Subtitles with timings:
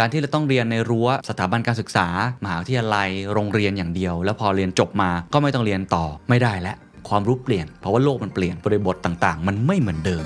[0.00, 2.06] การที่เราต้องเรียนในรั้วสถาบันการศึกษา
[2.44, 6.76] มหาวิทยาลัยโรงเรียนอย่างเดียว แล้วพอเรียนจบมาก็ไม่ต้องเรียนต่อไม่ได้แล้ว
[7.08, 10.24] ความรู้เปลี่ยนเพราะว่าโลกมันเปลี่ยนบริบทต่างๆ มันไม่เหมือนเดิม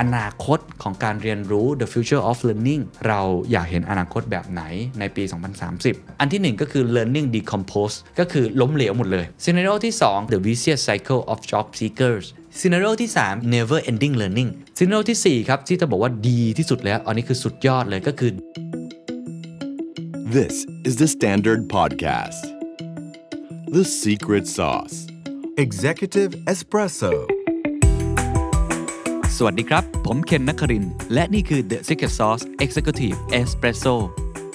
[0.00, 3.20] อนาคตของการเรียนรู้ the future of learning เรา
[3.50, 4.62] อยากเห็นอนาคตแบบไหน
[4.98, 5.22] ในปี
[5.72, 11.66] 2030 อันที่ 1 ก็คือ learning decompose ก็คือล้มเหลวหมดเลย scenario ที่ 2 the vicious cycle of job
[11.78, 12.24] seekers
[12.60, 18.30] scenario ที่ 3 never ending learning scenario ที่ 4 ครับ ที่จะบอกว่าดีที่สุดแล้ว อันนี้คือสุดยอดเลยก็คือ
[20.36, 20.54] This
[20.88, 22.42] is the Standard Podcast.
[23.76, 24.96] The Secret Sauce.
[25.64, 27.43] Executive Espresso
[29.38, 30.84] สวัสดีครับ ผมเคนนักคริน
[31.14, 33.94] และนี่คือ The Secret Sauce Executive Espresso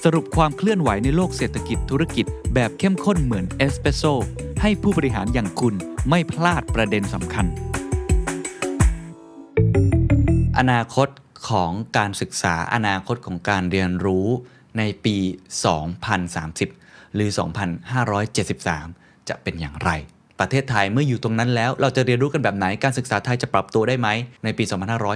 [0.03, 4.03] สรุปความเคลื่อนไหวในโลกเศรษฐกิจธุรกิจ แบบเข้มข้นเหมือนเอสเปรสโซ
[4.61, 5.75] ให้ผู้บริหารอย่างคุณ
[6.09, 7.45] ไม่พลาดประเด็นสำคัญ
[10.59, 11.09] อนาคต
[11.50, 14.27] ของการศึกษาอนาคตของการเรียนรู้
[14.77, 15.17] ในปี
[15.95, 17.30] 2030 หรือ
[18.50, 19.91] 2573 จะเป็นอย่างไร
[20.39, 24.07] ประเทศไทยเมื่ออยู่ตรงนั้นแล้ว เราจะเรียนรู้กันแบบไหนการศึกษาไทยจะปรับตัวได้ไหม
[24.43, 24.63] ในปี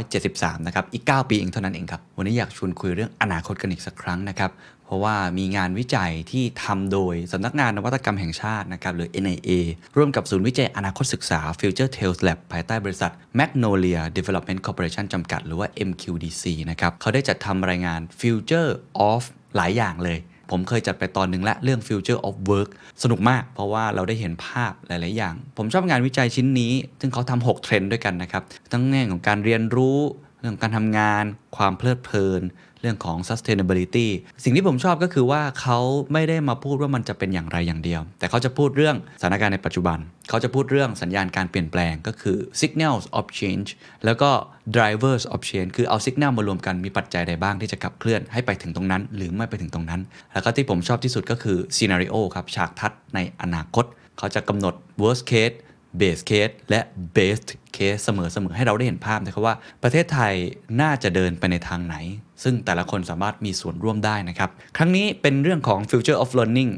[0.07, 4.51] 2573 นะครับอีก 9 ปีเองเท่านั้นเองครับวันนี้อยากชวนคุยเรื่องอนาคตกันอีกสักครั้งนะครับ
[4.85, 9.51] เพราะว่ามีงานวิจัยที่ทำโดยสำนักงานนวัตกรรมแห่งชาตินะครับหรือ NIA
[9.97, 18.69] ร่วมกับศูนย์วิจัยอนาคตศึกษา Future Tales Lab ภายใต้บริษัท Magnolia Development Corporation จำกัด หรือว่า MQDC นะครับเขาได้จัดทำรายงาน Future
[19.11, 19.23] of
[19.55, 20.19] หลายอย่างเลย
[20.51, 22.69] ผมเคยจัดไปตอนหนึ่งและเรื่อง Future of Work
[23.03, 29.99] สนุกมาก เพราะว่าเราได้เห็นภาพหลาย ๆ อย่าง ผมชอบงานวิจัยชิ้นนี้ ซึ่งเขาทำ6เทรนด์ด้วยกันนะครับ ทั้งแง่ของการเรียนรู้
[30.39, 31.23] เรื่องของการทำงาน
[31.57, 32.41] ความเพลิดเพลิน
[32.83, 34.07] เรื่องของ sustainability
[34.43, 35.79] สิ่งที่ผมชอบก็คือว่าเขา
[36.13, 39.97] ไม่ได้มาพูดว่ามันจะเป็นอย่างไรอย่างเดียว แต่เขาจะพูดเรื่องสถานการณ์ในปัจจุบัน
[40.29, 43.69] เขาจะพูดเรื่องสัญญาณการเปลี่ยนแปลงก็คือ signals of change
[44.05, 44.29] แล้วก็
[44.75, 50.01] drivers of change คือเอา signal มารวมกันมีปัจจัยใดบ้างที่จะขับเคลื่อนให้ไปถึงตรงนั้น หรือไม่ไปถึงตรงนั้น
[50.33, 53.85] แล้วก็ที่ผมชอบที่สุดก็คือ scenario ครับฉากทัดในอนาคต
[54.17, 55.55] เขาจะกำหนด worst case
[55.99, 56.81] base case และ
[57.15, 60.33] best case เสมอๆให้เราได้เห็นภาพนะครับว่าประเทศไทย
[60.81, 61.95] น่าจะเดินไปในทางไหน
[62.43, 66.71] ซึ่งแต่ละคนสามารถมีส่วนร่วมได้นะครับ ครั้งนี้เป็นเรื่องของ future of learning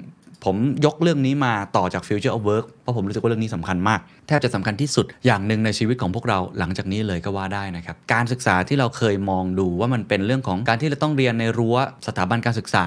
[0.46, 11.78] ผมยกเรื่องนี้มาต่อจาก future of work เพราะผมรู้สึกว่าเรื่องนี้สำคัญมาก แทบจะสำคัญที่สุดอย่างหนึ่งในชีวิตของพวกเราหลังจากนี้เลยก็ว่าได้นะครับ การศึกษาที่เราเคยมองดูว่ามันเป็นเรื่องของการที่เราต้องเรียนในรั้ว
[12.08, 12.86] สถาบันการศึกษา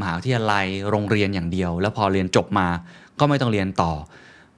[0.00, 2.68] มหาวิทยาลัยโรงเรียนอย่างเดียว แล้วพอเรียนจบมา
[3.20, 3.92] ก็ไม่ต้องเรียนต่อ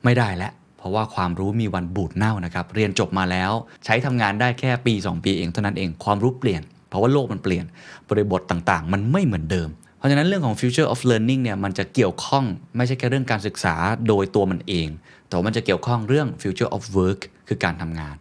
[0.04, 3.52] ไม่ได้แล้ว เพราะว่าความรู้มีวันบูดเน่านะครับ เรียนจบมาแล้ว
[3.84, 7.64] ใช้ทำงานได้แค่ปี 2 ปีเองเท่านั้นเองความรู้เปลี่ยน เพราะว่าโลกมันเปลี่ยน
[8.08, 12.44] บริบทต่างๆ มันไม่เหมือนเดิม เพราะฉะนั้นเรื่องของ future of learning เนี่ยมันจะเกี่ยวข้อง
[12.76, 13.74] ไม่ใช่แค่เรื่องการศึกษา
[14.08, 14.88] โดยตัวมันเอง
[15.26, 18.14] แต่มันจะเกี่ยวข้องเรื่อง future of work คือการทำงาน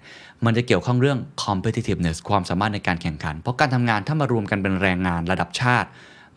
[0.46, 5.90] มันจะเกี่ยวข้องเรื่อง competitiveness ความสามารถในการแข่งขัน เพราะการทำงานถ้ามารวมกันเป็นแรงงานระดับชาติ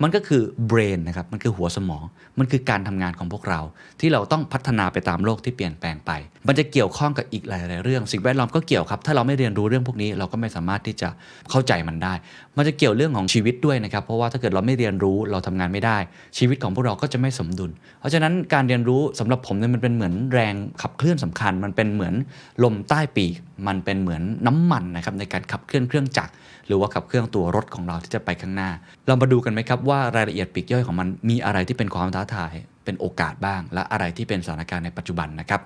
[0.03, 2.05] มันก็คือ brain นะครับ มันคือหัวสมอง
[2.39, 3.61] มันคือการทำงานของพวกเรา
[4.01, 6.11] ที่เราต้องพัฒนาไปตามโลกที่เปลี่ยนแปลงไป
[6.49, 11.09] มันจะเกี่ยวข้องกับอีกหลาย ๆ เรื่อง สิ่งแวดล้อมก็เกี่ยวครับ ถ้าเราไม่เรียนรู้เรื่องพวกนี้ เราก็ไม่สามารถที่จะ
[11.51, 12.15] เข้าใจมันได้
[12.57, 15.99] มันจะเกี่ยวเรื่องของชีวิตด้วยนะครับ เพราะว่าถ้าเกิดเราไม่เรียนรู้เราทำงานไม่ได้
[16.39, 22.15] ชีวิตของพวกเราก็จะไม่สมดุล เพราะฉะนั้นการเรียนรู้สำหรับผมเนี่ยมันเป็นเหมือนแรงขับเคลื่อนสำคัญ มันเป็นเหมือน
[22.65, 23.35] ลมใต้ปีก
[23.67, 26.33] มันเป็นเหมือนน้ำมันนะครับในการขับเคลื่อนเครื่องจักร
[26.67, 28.71] หรือว่าขับเคลื่อนตัวรถของเราที่จะไปข้างหน้า
[29.07, 32.53] เรามาดูกันไหมครับว่ารายละเอียดปีกย่อยของมันมีอะไรที่เป็นความท้าทาย
[32.85, 35.61] เป็นโอกาสบ้าง และอะไรที่เป็นสถานการณ์ในปัจจุบันนะครับ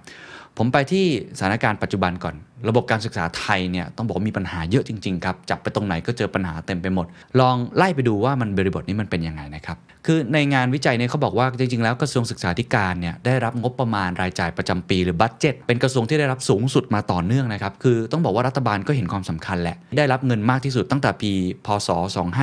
[0.61, 1.07] ผมไปที่
[1.39, 2.35] สถานการณ์ปัจจุบันก่อน
[2.69, 7.07] ระบบการศึกษาไทยเนี่ยต้องบอกมีปัญหาเยอะจริงๆครับจับไปตรงไหนก็เจอปัญหาเต็มไปหมด
[7.41, 9.77] ลองไล่ไปดูว่ามันบริบทนี้มันเป็นยังไงนะครับ
[10.07, 21.33] คือในงานวิจัยเนี่ยเขาบอกว่าจริงๆแล้วกระทรวงศึกษาธิการเนี่ยได้รับงบประมาณรายจ่ายประจำปีหรือบัตเจ็ตเป็นกระทรวงที่ได้รับสูงสุดมาต่อเนื่องนะครับคือต้องบอกว่ารัฐบาลก็เห็นความสำคัญแหละได้รับเงินมากที่สุดตั้งแต่ปี
[21.67, 21.89] พศ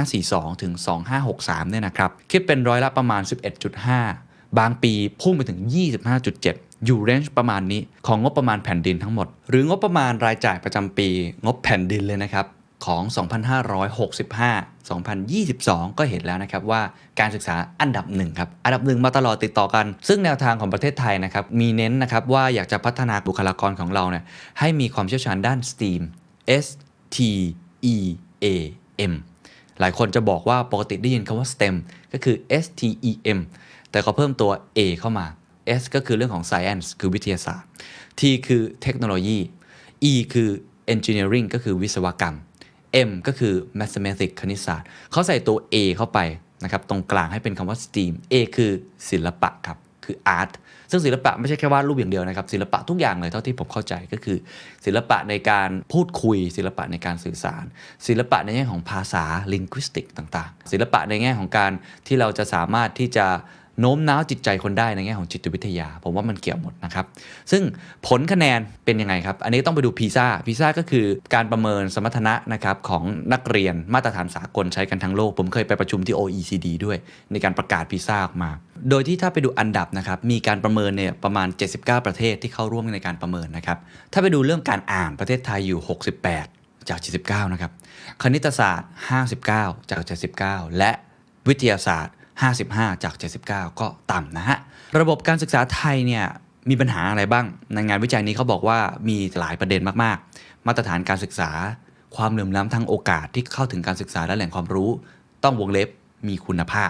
[0.03, 0.74] 2542 ถึง
[1.22, 5.60] 2563เนี่ยนะครับคิดเป็นร้อยละประมาณ 11.5 บางปีพุ่งไปถึง
[6.22, 11.08] 25.7 อยู่เรนจ์ประมาณนี้ของงบประมาณแผ่นดินทั้งหมด หรืองบประมาณรายจ่ายประจำปี
[11.46, 12.46] งบแผ่นดินเลยนะครับ
[12.85, 13.03] ของ
[14.35, 16.82] 2565 2022 ก็เห็นแล้วนะครับว่า
[17.20, 24.24] การศึกษาอันดับหนึ่งครับ อันดับหนึ่งมาตลอดติดต่อกัน ซึ่งแนวทางของประเทศไทยนะครับ มีเน้นนะครับว่าอยากจะพัฒนาบุคลากรของเราเนี่ย
[24.59, 26.02] ให้มีความเชี่ยวชาญด้าน STEAM
[26.64, 26.66] S
[27.16, 27.18] T
[27.94, 27.96] E
[28.44, 28.46] A
[29.12, 29.14] M
[29.79, 31.76] หลายคนจะบอกว่าปกติได้ยินคำว่า STEM
[32.14, 33.40] ก็คือ S T E M
[33.96, 35.26] แต่เขาเพิ่มตัว A เข้ามา
[35.82, 37.68] S ก็คือเรื่องของ Science คือวิทยาศาสตร์
[38.20, 39.40] T คือเทคโนโลยี
[40.12, 40.50] E คือ
[40.94, 42.36] Engineering ก็คือวิศวกรรม
[43.08, 46.20] M ก็คือ Mathematics คณิตศาสตร์ เขาใส่ตัว A เข้าไป
[46.64, 48.72] นะครับ ตรงกลางให้เป็นคำว่า STEAM A คือ
[49.09, 50.52] ศิลปะครับ คือ Art
[50.91, 54.38] ซึ่งศิลปะไม่ใช่แค่วาดรูปอย่างเดียวนะครับ ศิลปะทุกอย่างเลยเท่าที่ผมเข้าใจก็คือ
[54.86, 57.64] ศิลปะในการพูดคุย ศิลปะในการสื่อสาร
[58.08, 61.72] ศิลปะในแง่ของภาษา linguistic ต่างๆ ศิลปะในแง่ของการ
[62.08, 63.28] ที่เราจะสามารถที่จะ
[63.80, 67.06] โน้มน้าวจิตใจคนได้ในแง่ของจิตวิทยา ผมว่ามันเกี่ยวหมดนะครับ
[67.52, 67.64] ซึ่ง
[68.08, 76.98] ผลคะแนนเป็นยังไงครับ อันนี้ต้องไปดูพีซ่าพีซ่าก็คือการประเมินสมรรถนะนะครับของนักเรียนมาตรฐานสากลใช้กันทั้งโลก ผมเคยไปประชุมที่ OECD ด้วย
[77.32, 78.52] ในการประกาศพีซ่าออกมา
[78.90, 83.78] โดยที่ถ้าไปดูอันดับนะครับมีการประเมินเนี่ยประมาณ 79 ประเทศที่เข้าร่วมในการประเมินนะครับ
[84.14, 85.80] ถ้าไปดูเรื่องการอ่านประเทศไทยอยู่
[86.34, 87.72] 68 จาก 79 นะครับ
[88.22, 88.90] คณิตศาสตร์
[89.40, 90.02] 59 จาก
[90.40, 90.92] 79 และ
[91.48, 93.47] วิทยาศาสตร์ 55 จาก 79
[93.79, 94.58] ก็ต่ำนะฮะ
[94.99, 96.26] ระบบการศึกษาไทยเนี่ย
[96.70, 98.78] มีปัญหาอะไรบ้าง ในงานวิจัยนี้เขาบอกว่า
[99.09, 101.49] มีหลายประเด็นมากๆ มาตรฐานการศึกษา
[102.16, 104.90] ความเหลื่อมล้ำทางโอกาสที่เข้าถึงการศึกษาและแหล่งความรู้
[105.43, 105.90] ต้องวงเล็บ
[106.28, 106.90] มีคุณภาพ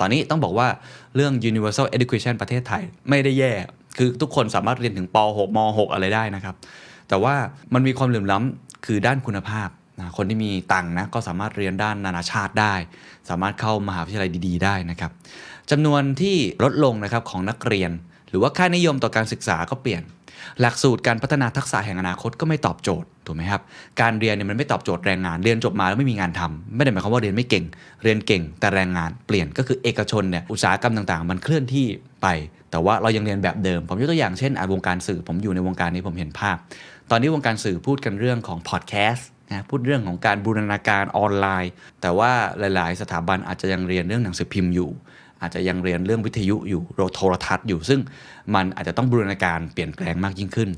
[0.00, 0.68] ตอนนี้ต้องบอกว่า
[1.14, 3.52] เรื่อง universal education ประเทศไทยไม่ได้แย่
[3.98, 6.54] คือทุกคนสามารถเรียนถึงป .6 ม .6 อะไรได้นะครับ
[7.08, 7.34] แต่ว่า
[7.74, 9.68] มันมีความเหลื่อมล้ำคือด้านคุณภาพ
[9.98, 12.74] นะคนที่มีตังนะก็สามารถเรียนด้านนานาชาติได้
[13.28, 15.10] สามารถเข้ามหาวิทยาลัยดีๆ ได้นะครับ
[15.70, 17.90] จำนวนที่ลดลงนะครับของนักเรียน
[18.28, 20.02] หรือว่าค่านิยมต่อการศึกษาก็เปลี่ยน
[20.60, 23.62] หลักสูตรการพัฒนาทักษะแห่งอนาคตก็ไม่ตอบโจทย์ถูกไหมครับ
[24.00, 27.64] การเรียนเนี่ยมันไม่ตอบโจทย์แรงงานเรียนจบมาแล้วไม่มีงานทำไม่ได้หมายความว่าเรียนไม่เก่ง
[28.02, 31.86] เรียนเก่งแต่แรงงานเปลี่ยนก็คือเอกชนเนี่ยอุตสาหกรรมต่างๆ มันเคลื่อนที่
[32.22, 32.26] ไป
[32.70, 36.56] แต่ว่าเรายังเรียนแบบเดิม ผมยกตัวอย่างเช่นอะวงการสื่อผมอยู่ในวงการนี้ผมเห็นภาพ
[37.10, 44.90] ตอนนี้วงการสื่อพูดกันเรื่องของพอดแคสต์ นะพูดเรื่องของการบูรณาการออนไลน์ แต่ว่าหลาย ๆ สถาบันอาจจะยังเรียนเรื่องหนังสือพิมพ์อยู่
[45.40, 46.82] อาจจะยังเรียนเรื่องวิทยุอยู่
[47.14, 48.00] โทรทัศน์อยู่ ซึ่ง
[48.54, 50.68] มันอาจจะต้องบูรณาการเปลี่ยนแปลงมากยิ่งขึ้น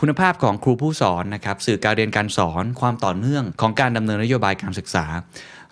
[0.00, 5.06] คุณภาพของครูผู้สอนนะครับสื่อการเรียนการสอนความต่อเนื่องของการดำเนินนโยบายการศึกษา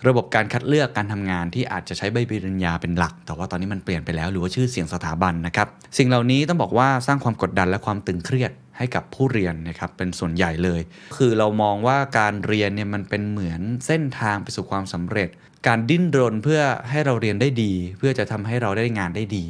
[0.07, 5.67] ระบบการคัดเลือกการทำงานที่อาจจะใช้ใบปริญญาเป็นหลัก แต่ว่าตอนนี้มันเปลี่ยนไปแล้วหรือว่าชื่อเสียงสถาบันนะครับ
[5.97, 10.81] สิ่งเหล่านี้ต้องบอกว่าสร้างความกดดันและความตึงเครียด ให้กับผู้เรียนนะครับเป็นส่วนใหญ่เลย
[11.17, 15.29] คือเรามองว่าการเรียนเนี่ยมันเป็นเหมือนเส้นทางไปสู่ความสำเร็จ
[15.67, 19.45] การดิ้นรนเพื่อให้เราเรียนได้ดี เพื่อจะทำให้เราได้งานได้ดี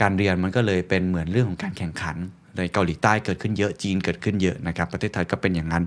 [0.00, 2.16] การเรียนมันก็เลยเป็นเหมือนเรื่องของการแข่งขัน
[2.56, 5.84] ในเกาหลีใต้เกิดขึ้นเยอะจีนเกิดขึ้นเยอะนะครับ ประเทศไทยก็เป็นอย่างนั้น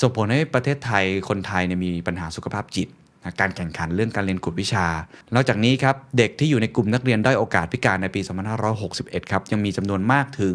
[0.00, 2.88] ส่งผลให้ประเทศไทยคนไทยเนี่ยมีปัญหาสุขภาพจิต
[3.24, 4.86] นะการแข่งขันเรื่องการเรียนกฎวิชา
[5.34, 8.20] นอกจากนี้ครับ เด็กที่อยู่ในกลุ่มนักเรียนด้อยโอกาสพิการในปี
[8.76, 10.54] 2561 ครับ ยังมีจำนวนมากถึง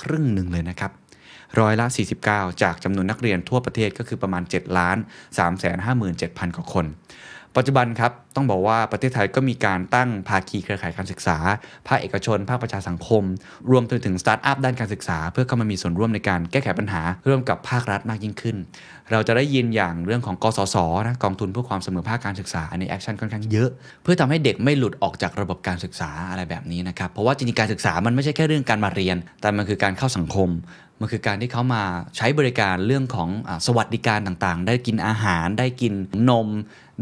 [0.00, 0.90] ครึ่งหนึ่งเลยนะครับ
[1.60, 1.86] ร้อยละ
[2.24, 4.96] 49 จากจำนวนนักเรียนทั่วประเทศก็คือประมาณ 7 ล้าน
[5.36, 6.12] 3 5 7 0 0
[6.48, 6.86] 0 กว่าคน
[7.56, 11.38] ปัจจุบันครับ ต้องบอกว่าประเทศไทยก็มีการตั้งภาคีเครือข่ายการศึกษา
[11.88, 13.22] ภาคเอกชน ภาคประชาสังคม
[13.70, 18.56] รวมถึงสตาร์ทอัพด้านการศึกษา เพื่อเข้ามามีส่วนร่วมในการแก้ไขปัญหาร่วมกับภาครัฐมากยิ่งขึ้น
[19.12, 20.76] เราจะได้ยินอย่างเรื่องของกสศ
[21.06, 23.68] นะกองทุนเพื่อความเสมอภาคการศึกษาอันนี้ action ค่อนข้างเยอะ
[24.02, 30.48] เพื่อทำให้เด็กไม่หลุดออกจากระบบการศึกษาอะไรแบบนี้นะครับเพราะว่าจริงๆการศึกษามันไม่ใช่แค่เรื่องการมาเรียน แต่มันคือการเข้าสังคม
[31.00, 31.82] มันคือการที่เขามา
[32.16, 35.92] ใช้บริการเรื่องของอสวัสดิการต่างๆ ได้กินอาหาร ได้กิน
[36.30, 36.48] นม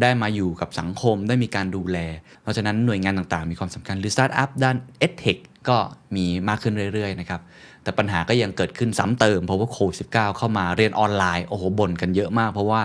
[0.02, 1.98] ได้มาอยู่กับสังคม ได้มีการดูแล
[2.42, 4.76] เพราะฉะนั้นหน่วยงานต่างๆ มีความสำคัญหรือสตาร์ทอัพด้าน
[5.06, 5.76] e d t e c h ก็
[6.16, 7.40] มีมากขึ้นเรื่อยๆนะครับ
[7.82, 12.80] แต่ปัญหาก็ยังเกิดขึ้นซ้ำเติม เพราะว่าโควิด -19 เข้ามาเรียนออนไลน์ โอ้โหบ่นกันเยอะมาก เพราะว่า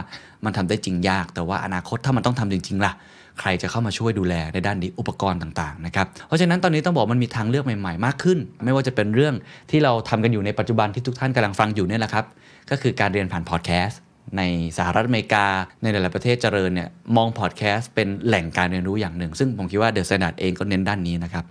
[0.46, 2.94] มันทำได้จริงยาก แต่ว่าอนาคตถ้ามันต้องทำจริงๆล่ะ
[3.40, 9.36] ใครจะเข้ามาช่วยดูแลในด้านนี้อุปกรณ์ต่างๆนะครับเพราะฉะนั้นตอนนี้ต้องบอกมันมีทางเลือกใหม่ๆ มากขึ้น ไม่ว่าจะเป็นเรื่อง
[9.72, 12.26] ที่เราทำกันอยู่ในปัจจุบันที่ทุกท่านกำลังฟังอยู่เนี่ยแหละครับ
[12.70, 14.00] ก็คือการเรียนผ่านพอดแคสต์
[14.38, 14.44] ใน
[14.78, 15.46] สหรัฐอเมริกา
[15.82, 21.44] ในหลายๆประเทศเจริญเนี่ยมองพอดแคสต์เป็นแหล่งการเรียนรู้อย่างหนึ่ง ซึ่งผมคิดว่า THE STANDARD เองก็เน้นด้านนี้นะครับ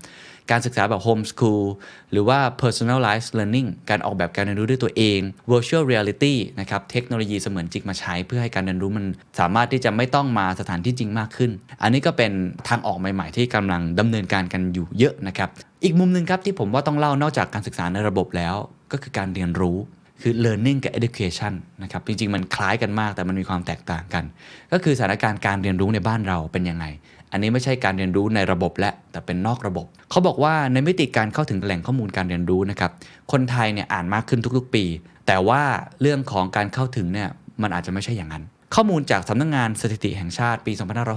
[0.51, 1.65] การศึกษาแบบโฮมส o ูล
[2.13, 5.21] หรือว่า personalized learning การออกแบบการเรียนรู้ด้วยตัวเอง
[5.53, 9.05] virtual reality นะครับเทคโนโลยีเสมือนจริงมาใช้เพื่อให้การเรียนรู้มัน
[9.41, 11.51] สามารถที่จะไม่ต้องมาสถานที่จริงมากขึ้น
[11.83, 12.33] อันนี้ก็เป็น
[12.69, 15.49] ทางออกใหม่ ๆ ที่กำลังดำเนินการกันอยู่เยอะนะครับ
[15.85, 18.55] อีกมุมหนึ่งครับที่ผมว่าต้องเล่านอกจากการศึกษาในระบบแล้ว
[18.93, 19.79] ก็คือการเรียนรู้
[20.23, 21.53] คือ learning กับ education
[21.83, 24.25] นะครับ จริง ๆ มันคล้ายกันมากแต่มันมีความแตกต่างกัน
[24.73, 26.85] ก็คือสถานการณ์การเรียนรู้ในบ้านเราเป็นยังไง
[27.33, 32.91] อันนี้ไม่ใช่การเรียนรู้ในระบบและแต่เป็นนอกระบบ เขาบอกว่าในมิติการเข้าถึงแหล่งข้อมูลการเรียนรู้นะครับ
[33.33, 34.85] คนไทยเนี่ยอ่านมากขึ้นทุกๆ ปี
[35.27, 35.63] แต่ว่า
[36.01, 37.29] เรื่องของการเข้าถึงเนี่ย
[37.63, 38.45] มันอาจจะไม่ใช่อย่างนั้น
[38.75, 40.73] ข้อมูลจากสำนักงงานสถิติแห่งชาติปี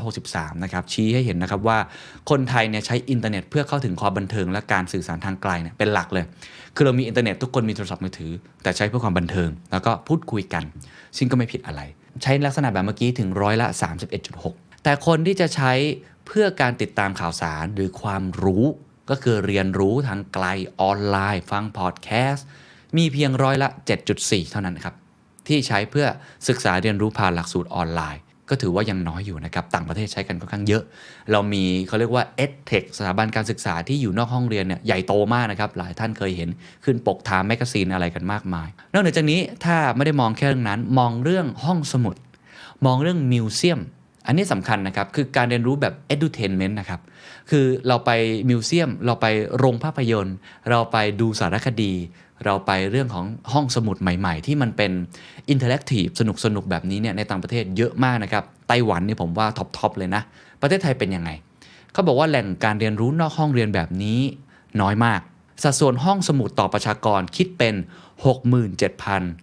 [0.10, 1.78] 2563 นะครับชี้ให้เห็นนะครับว่า
[2.30, 6.26] คนไทยเนี่ยใช้อินเทอร์เน็ตเพื่อเข้าถึงความบันเทิงและการสื่อสารทางไกลเนี่ยเป็นหลักเลย
[6.76, 8.32] คือเรามีอินเทอร์เน็ตทุกคนมีโทรศัพท์มือถือ
[8.64, 10.64] แต่ใช้เพื่อความบันเทิง แล้วก็พูดคุยกัน
[11.18, 11.82] ซึ่งก็ไม่ผิดอะไร
[12.24, 13.68] ใช้ลักษณะแบบเมื่อกี้ถึงร้อยละ
[14.22, 15.72] 31.6 แต่คนที่จะใช้
[16.28, 18.66] เพื่อการติดตามข่าวสารหรือความรู้
[19.10, 20.46] ก็คือเรียนรู้ทางไกล
[20.82, 22.46] ออนไลน์ ฟังพอดแคสต์
[22.98, 23.70] มีเพียงร้อยละ
[24.10, 24.96] 7.4 เท่านั้นครับ
[25.48, 26.08] ที่ใช้เพื่อ
[26.48, 30.84] ศึกษาเรียนรู้ผ่านหลักสูตรออนไลน์ ก็ถือว่ายังน้อยอยู่นะครับ ต่างประเทศใช้กันค่อนข้างเยอะ
[31.32, 36.50] เรามีเขาเรียกว่า EdTech สถาบันการศึกษาที่อยู่นอกห้องเรียนเนี่ยใหญ่โตมากนะครับ หลายท่านเคยเห็น
[36.84, 42.16] ขึ้นปก TIME Magazine อะไรกันมากมาย นอกเหนือจากนี้ถ้าไม่ได้มองแค่เรื่องนั้น มองเรื่องห้องสมุด
[42.86, 43.82] มองเรื่อง museum
[44.26, 47.02] อันนี้สำคัญนะครับ คือการเรียนรู้แบบ edutainment นะครับ
[47.50, 48.12] คือเราไป
[48.50, 50.36] museum เราไปโรงภาพยนตร์
[50.70, 51.94] เราไปดูสารคดี
[52.46, 54.92] เราไปเรื่องของห้องสมุดใหม่ๆ ที่มันเป็น
[55.50, 60.22] interactive สนุกสนุกๆแบบนี้เนี่ยในต่างประเทศเยอะมากนะครับ ไต้หวันนี่ผมว่า top ๆเลยนะ
[60.62, 61.30] ประเทศไทยเป็นยังไง
[61.94, 64.20] เขาบอกว่าแหล่งการเรียนรู้นอกห้องเรียนแบบนี้
[64.82, 65.22] น้อยมาก
[65.64, 67.76] สัดส่วนห้องสมุดต่อประชากรคิดเป็น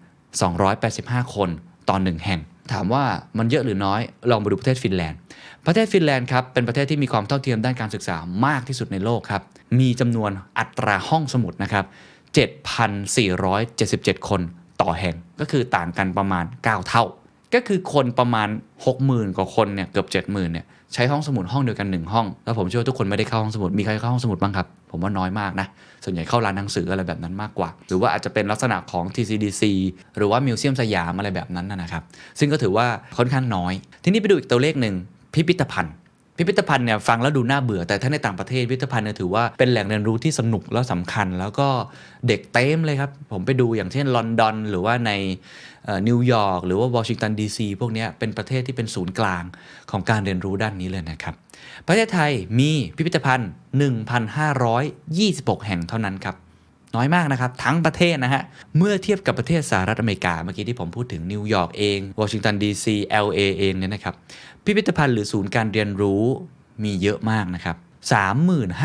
[0.03, 1.51] 67,285 คน
[1.89, 2.41] ต่อหนึ่งแห่ง
[2.73, 3.05] ถามว่า
[3.39, 5.19] มันเยอะหรือน้อย ลองมาดูประเทศฟินแลนด์
[5.67, 9.43] ประเทศฟินแลนด์ครับ เป็นประเทศที่มีความเท่าเทียมด้านการศึกษามากที่สุดในโลกครับ
[9.81, 11.85] มีจำนวนอัตราห้องสมุดนะครับ
[13.07, 14.41] 7,477 คน
[14.83, 17.05] ต่อแห่ง ก็คือต่างกันประมาณ 9 เท่า
[17.55, 18.49] ก็คือคนประมาณ
[18.93, 25.67] 60,000 กว่าคนเนี่ย เกือบ 70,000เนี่ย ใช้ห้องสมุดห้องเดียวกัน 1 ห้อง แล้วผมเชื่อว่าทุกคนไม่ได้เข้าห้องสมุดมีใครเข้าห้องสมุดบ้างครับ ผมว่าน้อยมากนะ
[26.05, 29.63] ส่วนใหญ่เข้าร้านหนังสืออะไรแบบนั้นมากกว่า หรือว่าอาจจะเป็นลักษณะของ TCDC
[30.17, 32.03] หรือว่ามิวเซียมสยามอะไรแบบนั้นนะครับ
[32.39, 32.87] ซึ่งก็ถือว่า
[33.19, 33.73] ค่อนข้างน้อย
[34.05, 34.95] ทีนี้ไปดูอีกตัวเลขหนึ่ง
[35.35, 35.95] พิพิธภัณฑ์
[36.41, 41.69] พิพิธภัณฑ์เนี่ยฟังแล้วดูน่าเบื่อแต่ถ้าในต่างประเทศพิพิธภัณฑ์เนี่ยถือว่าเป็นแหล่งเรียนรู้ที่สนุกแล้วสำคัญ แล้วก็
[42.29, 45.13] เด็กเต็มเลยครับ ผมไปดูอย่างเช่นลอนดอน หรือว่าใน
[46.09, 49.45] นิวยอร์กหรือว่าวอชิงตันดีซีพวกนี้เป็นประเทศที่เป็นศูนย์กลาง
[49.91, 51.35] ของการเรียนรู้ด้านนี้เลยนะครับ
[51.87, 53.51] ประเทศไทยมีพิพิธภัณฑ์
[54.39, 56.37] 1,526 แห่งเท่านั้นครับ
[56.97, 58.43] น้อยมากนะครับ ทั้งประเทศนะฮะ
[58.77, 64.15] เมื่อเทียบกับประเทศสหรัฐอเมริกา เมื่อกี้ที่ผมพูดถึงนิวยอร์กเองวอชิงตันดีซี LA เองเนี่ยนะครับ
[64.65, 66.23] พิพิธภัณฑ์หรือศูนย์การเรียนรู้
[66.85, 67.77] มีเยอะมากนะครับ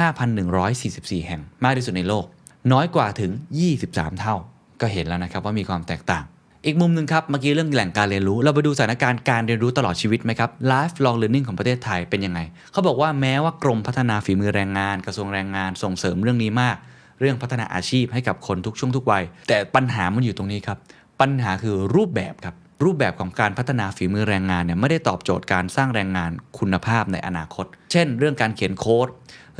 [0.09, 2.25] 35,144 แห่งมากที่สุดในโลก
[2.71, 3.31] น้อยกว่าถึง
[3.75, 4.35] 23 เท่า
[4.81, 6.23] ก็เห็นแล้วนะครับว่ามีความแตกต่าง
[6.65, 12.39] อีกมุมหนึ่งครับ เมื่อกี้เรื่องแหล่งการเรียนรู้ เราไปดูสถานการณ์การเรียนรู้ตลอดชีวิตไหมครับ lifelong learning ของประเทศไทยเป็นยังไง
[12.71, 16.77] เขาบอกว่าแม้ว่ากรมพัฒนาฝีมือแรงงาน กระทรวงแรงงานส่งเสริมเรื่องนี้มาก
[17.23, 20.77] เรื่องพัฒนาอาชีพให้กับคนทุกช่วงทุกวัย แต่ปัญหามันอยู่ตรงนี้ครับ
[21.21, 29.07] ปัญหาคือรูปแบบครับ รูปแบบของการพัฒนาฝีมือแรงงานเนี่ยไม่ได้ตอบโจทย์การสร้างแรงงานคุณภาพในอนาคต เช่น เรื่องการเขียนโค้ด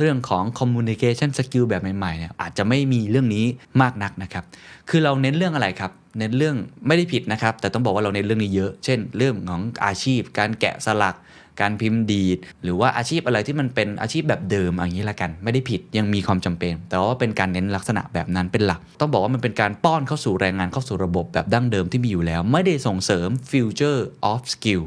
[0.00, 3.44] เรื่องของ communication skill แบบใหม่ๆเนี่ยอาจจะไม่มีเรื่องนี้
[3.82, 4.44] มากนักนะครับ
[4.88, 6.56] คือเราเน้นเรื่องอะไรครับ เน้นเรื่อง
[6.86, 11.14] ไม่ได้ผิดนะครับ แต่ต้องบอกว่าเราเน้นเรื่องนี้เยอะ เช่น เรื่องของอาชีพ การแกะสลัก
[11.60, 24.82] การพิมพ์ดีด หรือว่าอาชีพอะไรที่มันเป็นอาชีพแบบเดิมอย่างนี้ละกัน ไม่ได้ผิดยังมีความจำเป็น แต่ว่าเป็นการเน้นลักษณะแบบนั้นเป็นหลัก ต้องบอกว่ามันเป็นการป้อนเข้าสู่แรงงานเข้าสู่ระบบแบบดั้งเดิมที่มีอยู่แล้ว ไม่ได้ส่งเสริม future of skill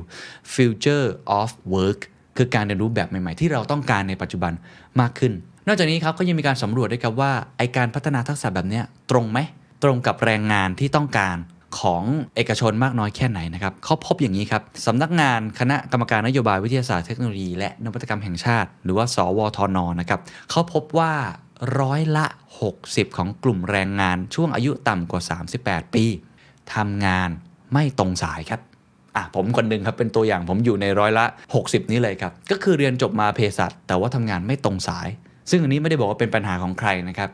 [0.55, 1.07] future
[1.39, 1.99] of work
[2.37, 4.53] คือการเรียนรู้แบบใหม่ ๆ ที่เราต้องการในปัจจุบัน
[4.99, 5.33] มากขึ้น
[5.67, 8.81] นอกจากนี้ครับก็ยังมีการสำรวจด้วยครับว่าไอการพัฒนาทักษะแบบนี้
[9.11, 9.39] ตรงไหม
[9.83, 11.37] ตรงกับแรงงานที่ต้องการ
[11.79, 12.03] ของ
[12.35, 20.19] เอกชนมากน้อยแค่ไหนนะครับเขาพบอย่างนี้ครับสำนักงานคณะกรรมการนโยบายวิทยาศาสตร์เทคโนโลยีและนวัตกรรมแห่งชาติ หรือว่า สวทนนะครับ
[20.49, 21.13] เขาพบว่า
[21.79, 22.25] ร้อยละ
[22.71, 25.21] 60 ของกลุ่มแรงงานช่วงอายุต่ำกว่า
[25.59, 26.05] 38 ปี
[26.75, 27.29] ทำงาน
[27.73, 28.61] ไม่ตรงสายครับ
[29.15, 31.25] อะผมคนหนึ่งครับเป็นตัวอย่างผมอยู่ในร้อยละ
[31.57, 35.07] 60 นี้เลยครับ ก็คือเรียนจบมาเภสัชแต่ว่าทำงานไม่ตรงสาย
[35.49, 37.29] ซึ่งอันนี้ไม่ได้บอกว่าเป็นปัญหาของใครนะครับ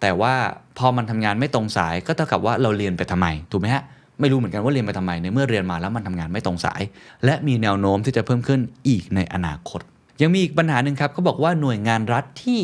[0.00, 0.34] แต่ว่า
[0.78, 3.82] พอมันทำงานไม่ตรงสายก็เท่ากับว่าเราเรียนไปทำไมถูกไหมฮะ
[4.20, 6.82] ไม่รู้เหมือนกันว่าเรียนไปทำไมในเมื่อเรียนมาแล้วมันทำงานไม่ตรงสาย
[7.24, 9.80] และมีแนวโน้มที่จะเพิ่มขึ้นอีกในอนาคต
[10.22, 12.60] ยังมีอีกปัญหาหนึ่งครับเขาบอกว่าหน่วยงานรัฐที่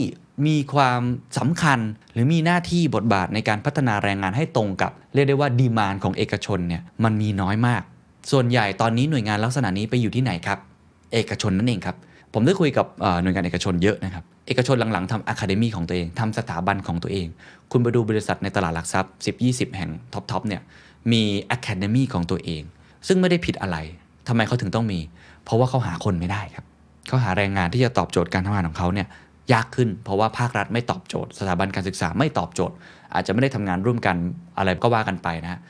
[0.46, 1.00] มีความ
[1.38, 1.78] สำคัญ
[2.12, 7.82] หรือมีหน้าที่บทบาทในการพัฒนาแรงงานให้ตรงกับ เรียกได้ว่า demand ของเอกชนเนี่ยมันมีน้อยมาก
[8.30, 10.58] ส่วนใหญ่ตอนนี้หน่วยงานลักษณะนี้ไปอยู่ที่ไหนครับ
[11.12, 11.96] เอกชนนั่นเองครับ
[12.34, 12.86] ผมได้คุยกับ
[13.22, 17.26] หน่วยงานเอกชนเยอะนะครับ เอกชนหลังๆทำ academy ของตัวเองทำสถาบันของตัวเอง
[17.70, 19.12] คุณไปดูบริษัทในตลาดหลักทรัพย์
[19.44, 20.62] 10-20 แห่ง top ๆเนี่ย
[21.12, 22.62] มี academy ของตัวเอง
[23.06, 23.76] ซึ่งไม่ได้ผิดอะไร
[24.28, 25.00] ทำไมเขาถึงต้องมี
[25.44, 26.64] เพราะว่าเขาหาคนไม่ได้ครับ
[27.08, 29.06] เขาหาแรงงานที่จะตอบโจทย์การทำงานของเขาเนี่ย
[29.52, 32.74] ยากขึ้น เพราะว่าภาครัฐไม่ตอบโจทย์ สถาบันการศึกษาไม่ตอบโจทย์
[33.14, 34.16] อาจจะไม่ได้ทำงานร่วมกัน
[34.58, 35.60] อะไรก็ว่ากันไปนะฮะ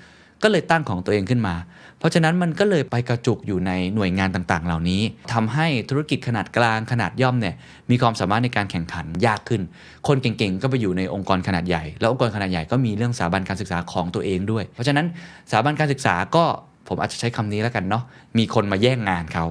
[0.45, 1.55] ก็เลยตั้งของตัวเองขึ้นมา
[1.99, 7.55] เพราะฉะนั้นมันก็เลยไปกระจุกอยู่ในหน่วยงานต่างๆ เหล่านี้ทำให้ธุรกิจขนาดกลางขนาดย่อมเนี่ย
[7.91, 9.63] มีความสามารถในการแข่งขันยากขึ้น
[10.09, 15.07] คนเก่งๆ ก็ไปอยู่ในองค์กรขนาดใหญ่ แล้วองค์กรขนาดใหญ่ก็มีเรื่องสถาบันการศึกษาของตัวเองด้วย เพราะฉะนั้น
[15.51, 16.45] สถาบันการศึกษาก็
[16.89, 18.05] ผมอาจจะใช้คำนี้แล้วกันเนาะ
[18.39, 19.45] มีคนมาแย่งงานเขา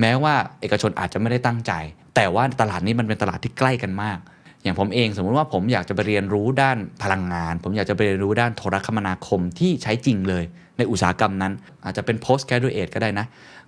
[0.00, 1.72] แม้ว่าเอกชนอาจจะไม่ได้ตั้งใจ
[2.16, 4.18] แต่ว่าตลาดนี้มันเป็นตลาดที่ใกล้กันมาก
[4.68, 10.44] อย่างผมเองสมมุติว่าผมอยากจะไปเรียนรู้ด้านพลังงาน ผมอยากจะไปเรียนรู้ด้านโทรคมนาคมที่ใช้จริงเลย
[10.78, 11.52] ในอุตสาหกรรมนั้น
[11.84, 13.26] อาจจะเป็น post graduate ก็ได้นะ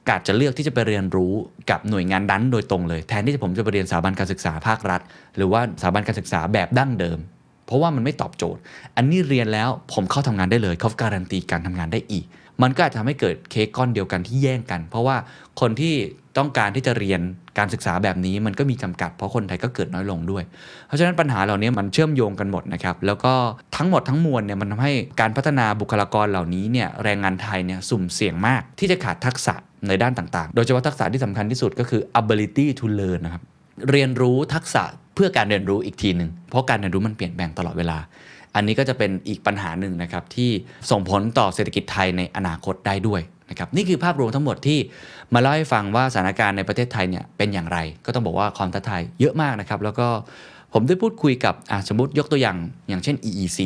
[0.09, 1.33] กาจจะเลือกที่จะไปเรียนรู้
[1.71, 5.00] กับหน่วยงานนั้นโดยตรงเลย แทนที่ผมจะไปเรียนสถาบันการศึกษาภาครัฐ
[5.37, 7.19] หรือว่าสถาบันการศึกษาแบบดั้งเดิม
[7.66, 8.61] เพราะว่ามันไม่ตอบโจทย์
[8.97, 12.25] อันนี้เรียนแล้วผมเข้าทำงานได้เลยเขาการันตีการทำงานได้อีก
[12.62, 15.16] มันก็อาจจะทำให้เกิดเค้กก้อนเดียวกันที่แย่งกัน เพราะว่า
[15.61, 15.95] คนที่
[16.38, 17.21] ต้องการที่จะเรียน
[17.59, 20.45] การศึกษาแบบนี้มันก็มีจำกัดเพราะคนไทยก็เกิดน้อยลงด้วย
[20.87, 23.33] เพราะฉะนั้นปัญหาเหล่านี้มันเชื่อมโยงกันหมดนะครับ แล้วก็
[23.76, 29.54] ทั้งหมดทั้งมวลเนี่ยมันทำให้การพัฒนาบุคลากรเหล่านี้เนี่ยแรงงานไทยเนี่ยสุ่มเสี่ยงมากที่จะขาดทักษะ
[29.88, 33.42] ในด้านต่างๆ โดยเฉพาะทักษะที่สำคัญที่สุดก็คือ ability to learn นะครับ
[33.90, 34.83] เรียนรู้ทักษะ
[35.14, 37.99] เพื่อการเรียนรู้อีกทีหนึ่งเพราะการเรียนรู้มันเปลี่ยนแปลงตลอดเวลา
[38.54, 40.50] อันนี้ก็จะเป็นอีกปัญหาหนึ่งนะครับที่
[40.90, 44.78] ส่งผลต่อเศรษฐกิจไทยในอนาคตได้ด้วยนะครับนี่คือภาพรวมทั้งหมดที่
[45.34, 50.08] มาเล่าให้ฟังว่าสถานการณ์ในประเทศไทยเนี่ยเป็นอย่างไร ก็ต้องบอกว่าความท้าทายเยอะมากนะครับ แล้วก็
[50.72, 51.54] ผมได้พูดคุยกับ
[51.88, 52.58] สมมติยกตัวอย่าง
[52.88, 53.58] อย่างเช่น EEC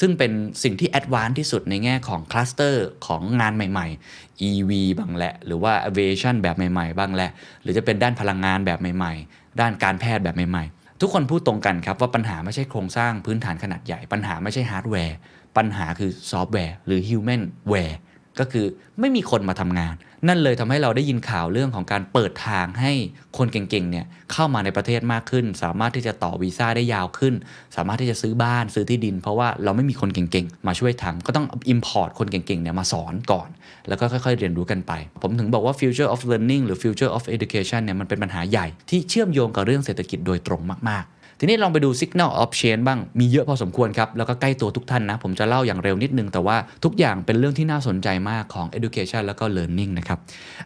[0.00, 7.30] ซึ่งเป็นสิ่งที่ advance ที่สุดในแง่ของคลัสเตอร์ของงานใหม่ ๆ EV บ้างแหละ หรือว่า aviation แบบใหม่ ๆ บ้างแหละ
[7.62, 15.16] หรือจะเป็นด้านพลังงานแบบใหม่ ๆ ด้านการแพทย์แบบใหม่ ๆ ทุกคนพูดตรงกันครับว่าปัญหาไม่ใช่โครงสร้างพื้นฐานขนาดใหญ่ ปัญหาไม่ใช่ฮาร์ดแวร์
[15.56, 17.98] ปัญหาคือซอฟต์แวร์หรือ humanware
[18.38, 18.66] ก็คือ
[19.00, 19.94] ไม่มีคนมาทำงาน
[20.28, 22.92] นั่นเลยทำให้เราได้ยินข่าวเรื่องของการเปิดทางให้
[23.38, 27.34] คนเก่งๆเนี่ยเข้ามาในประเทศมากขึ้น สามารถที่จะต่อวีซ่าได้ยาวขึ้น
[27.76, 33.48] สามารถที่จะซื้อบ้านซื้อที่ดิน เพราะว่าเราไม่มีคนเก่งๆ มาช่วยทำก็ต้อง import คนเก่งๆเนี่ยมาสอนก่อน
[33.88, 42.82] แล้วก็ค่อยๆ เรียนรู้กันไป ผมถึงบอกว่า future of learning หรือ future of education เนี่ยมันเป็นปัญหาใหญ่ที่เชื่อมโยงกับเรื่องเศรษฐกิจโดยตรงมากๆ ทีนี้ลองไปดู Signal of Change
[42.86, 50.18] บ้างมีเยอะพอสมควรครับ แล้วก็ใกล้ตัวทุกท่านนะ ผมจะเล่าอย่างเร็วนิดนึง แต่ว่าทุกอย่างเป็นเรื่องที่น่าสนใจมากของ education แล้วก็ learning นะครับ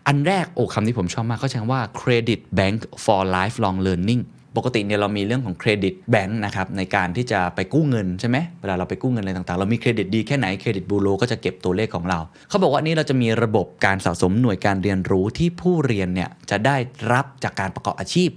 [0.07, 4.23] อันแรกโอ้คำนี้ผมชอบมากเขาใช้ว่า credit bank for lifelong learning
[4.57, 12.19] ปกติเนี่ยเรามีเรื่องของเครดิตแบงค์นะครับในการที่จะไปกู้เงินใช่ไหมเวลาเราไปกู้เงินอะไรต่างๆ เรามีเครดิตดีแค่ไหนเครดิตบูโรก็จะเก็บตัวเลขของเรา
[12.49, 16.77] เขาบอกว่านี้เราจะมีระบบการสะสมหน่วยการเรียนรู้ที่ผู้เรียนเนี่ยจะได้
[17.13, 18.31] รับจากการประกอบอาชีพ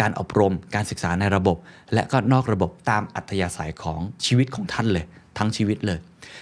[0.00, 1.56] การอบรม การศึกษาในระบบ
[1.94, 5.04] และก็นอกระบบตามอัธยาศัยของชีวิตของท่านเลย
[5.38, 5.98] ทั้งชีวิตเลย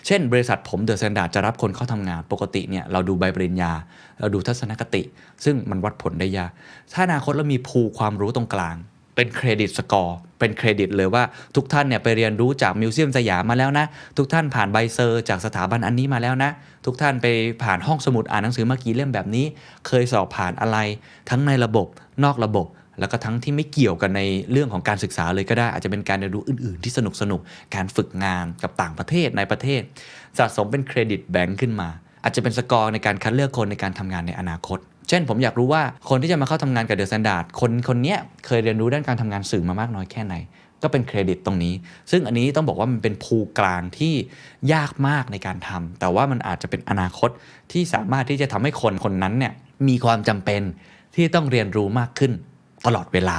[0.07, 3.73] เช่น บริษัทผมเดอะ s ซนดาจะรับคนเข้าทำงานปกติเนี่ยเราดูใบปริญญา
[4.21, 5.03] เราดูทัศนคติ
[5.45, 6.51] ซึ่งมันวัดผลได้ยาก
[6.93, 8.77] ถ้าอนาคตเรามีครูความรู้ตรงกลาง
[9.17, 11.23] เป็น credit score เป็นเครดิตเลยว่า
[11.57, 16.51] ทุกท่านเนี่ยไปเรียนรู้จาก Museum Siam มาแล้วนะ ทุกท่านผ่านใบเซอร์ จากสถาบันอันนี้มาแล้วนะ
[16.87, 17.27] ทุกท่านไป
[17.63, 19.47] ผ่านห้องสมุดอ่านหนังสือมากี่เล่มแบบนี้
[19.87, 20.79] เคยสอบผ่านอะไร
[21.31, 21.87] ทั้งในระบบ
[22.25, 22.67] นอกระบบ
[23.01, 27.41] แล้วก็ทั้งที่ไม่เกี่ยวกันในเรื่องของการศึกษาเลยก็ได้ อาจจะเป็นการเรียนรู้อื่น ๆ ที่สนุกสนุก
[27.75, 29.83] การฝึกงานกับต่างประเทศในประเทศ
[30.39, 31.89] สะสมเป็นเครดิตแบงค์ขึ้นมา
[32.25, 40.35] อาจจะเป็นสกอร์ในการคัดเลือกคนในการทำงานในอนาคต เช่น ผมอยากรู้ว่าคนที่จะมาเข้าทำงานกับเดอะ s ซนดา d คนคนนี้เคยเรียนรู้ด้านการทำงานสื่อมามากน้อยแค่ไหน
[40.83, 41.75] ก็เป็นเครดิตตรงนี้
[42.11, 44.15] ซึ่งอันนี้ต้องบอกว่ามันเป็นภูกลางที่
[44.73, 47.31] ยากมากในการทำแต่ว่ามันอาจจะเป็นอนาคต
[47.73, 49.53] ที่สามารถที่จะทำให้คนคนนั้นเนี่ย
[49.89, 50.63] มีความจำเป็น
[51.15, 52.33] ที่ต้องเรียนรู้มากขึ้น
[52.87, 53.39] ตลอดเวลา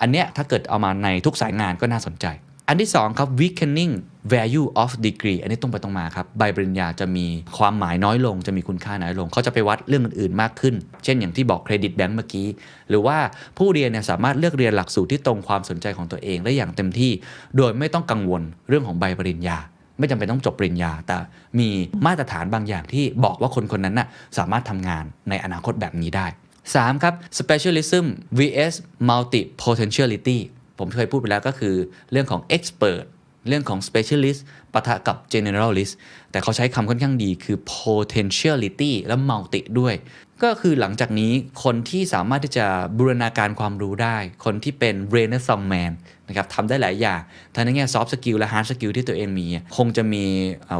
[0.00, 2.26] อันเนี้ยถ้าเกิดเอามาในทุกสายงานก็น่าสนใจ
[2.68, 3.94] อันที่2ครับ weakening
[4.32, 7.26] value of degree อันนี้ตรงไปตรงมาครับใบปริญญาจะมี
[7.58, 12.46] ความหมายน้อยลง จะมีคุณค่าน้อยลง เขาจะไปวัดเรื่องอื่นๆมากขึ้น เช่นอย่างที่บอกเครดิตแบงก์เมื่อกี้
[12.88, 13.18] หรือว่า
[13.58, 17.12] ผู้เรียนเนี่ยสามารถเลือกเรียนหลักสูตรที่ตรงความสนใจของตัวเองได้อย่างเต็มที่
[17.56, 19.58] โดยไม่ต้องกังวลเรื่องของใบปริญญา
[19.98, 21.16] ไม่จำเป็นต้องจบปริญญา แต่
[21.58, 21.68] มี
[22.06, 24.08] มาตรฐานบางอย่างที่บอกว่าคนคนนั้นน่ะ
[24.38, 26.26] สามารถทำงานในอนาคตแบบนี้ได้
[26.74, 27.02] 3.
[27.02, 28.04] ครับ specialism
[28.38, 28.74] vs
[29.08, 30.38] multi potentiality
[30.78, 31.74] ผมเคยพูดไปแล้วก็คือ
[32.12, 33.02] เรื่องของ expert
[33.48, 34.40] เรื่องของ specialist
[34.72, 35.92] ปะทะกับ generalist
[36.30, 39.94] แต่เขาใช้คำค่อนข้างดีคือ potentiality และ multi ด้วย
[40.42, 41.32] ก็คือหลังจากนี้
[41.64, 42.66] คนที่สามารถที่จะ
[42.98, 45.92] บูรณาการความรู้ได้ คนที่เป็น renaissance man
[46.28, 47.20] นะครับทำได้หลายอย่าง
[47.54, 50.24] ทั้งในแง่ soft skill และ hard skill ที่ตัวเองมี คงจะมี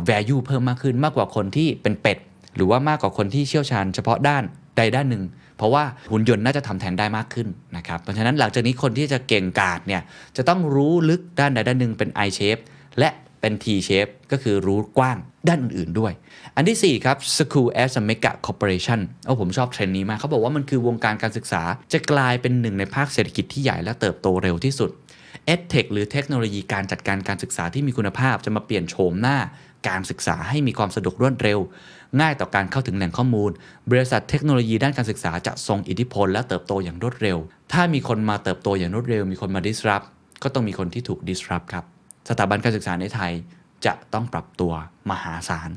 [0.08, 2.18] value เพิ่มมากขึ้นมากกว่าคนที่เป็นเป็ด
[2.56, 4.42] หรือว่ามากกว่าคนที่เชี่ยวชาญเฉพาะด้าน
[4.76, 5.22] ใดด้านหนึ่ง
[5.56, 10.02] เพราะว่าหุ่นยนต์น่าจะทำแทนได้มากขึ้นนะครับ เพราะฉะนั้นหลังจากนี้คนที่จะเก่งกาจเนี่ย
[10.36, 12.62] จะต้องรู้ลึกด้านใดด้านหนึ่งเป็น I shape
[12.98, 16.12] และเป็น T shape ก็คือรู้กว้างด้านอื่นๆด้วย
[16.56, 24.90] อันที่ 4 ครับ School as a Mega Corporation โอ้ผมชอบเทรนด์นี้มากเขาบอกว่ามันคือวงการการศึกษา จะกลายเป็นหนึ่งในภาคเศรษฐกิจที่ใหญ่และเติบโตเร็วที่สุด
[25.54, 29.38] EdTech หรือเทคโนโลยีการจัดการการศึกษาที่มีคุณภาพจะมาเปลี่ยนโฉมหน้า
[29.88, 31.58] การศึกษาให้มีความสะดวกรวดเร็ว
[32.20, 33.50] ง่ายต่อการเข้าถึงแหล่งข้อมูล
[33.90, 37.38] บริษัทเทคโนโลยีด้านการศึกษาจะทรงอิทธิพล และเติบโตอย่างรวดเร็ว
[37.72, 40.06] ถ้ามีคนมาเติบโตอย่างรวดเร็ว มีคนมา disrupt
[40.42, 41.84] ก็ต้องมีคนที่ถูก disrupt ครับ
[42.28, 43.32] สถาบันการศึกษาในไทย
[43.86, 44.72] จะต้องปรับตัว
[45.10, 45.70] มหาศาล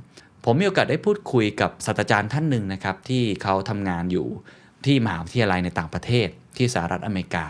[0.45, 4.27] ผมมีโอกาสได้พูดคุยกับศาสตราจารย์ท่านหนึ่งนะครับที่เขาทำงานอยู่
[4.85, 7.45] ที่มหาวิทยาลัยในต่างประเทศ ที่สหรัฐอเมริกา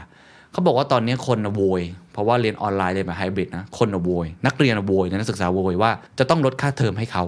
[0.52, 7.24] เขาบอกว่าตอนนี้คนโวย เพราะว่าเรียนออนไลน์เรียนแบบไฮบริดนะ คนโวย นักเรียนโวยนักศึกษาโวยว่าจะต้องลดค่าเทอมให้เขา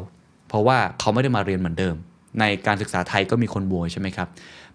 [0.51, 1.95] เพราะว่าเขาไม่ได้มาเรียนเหมือนเดิม
[2.39, 4.27] ในการศึกษาไทยก็มีคนโวยใช่ไหมครับ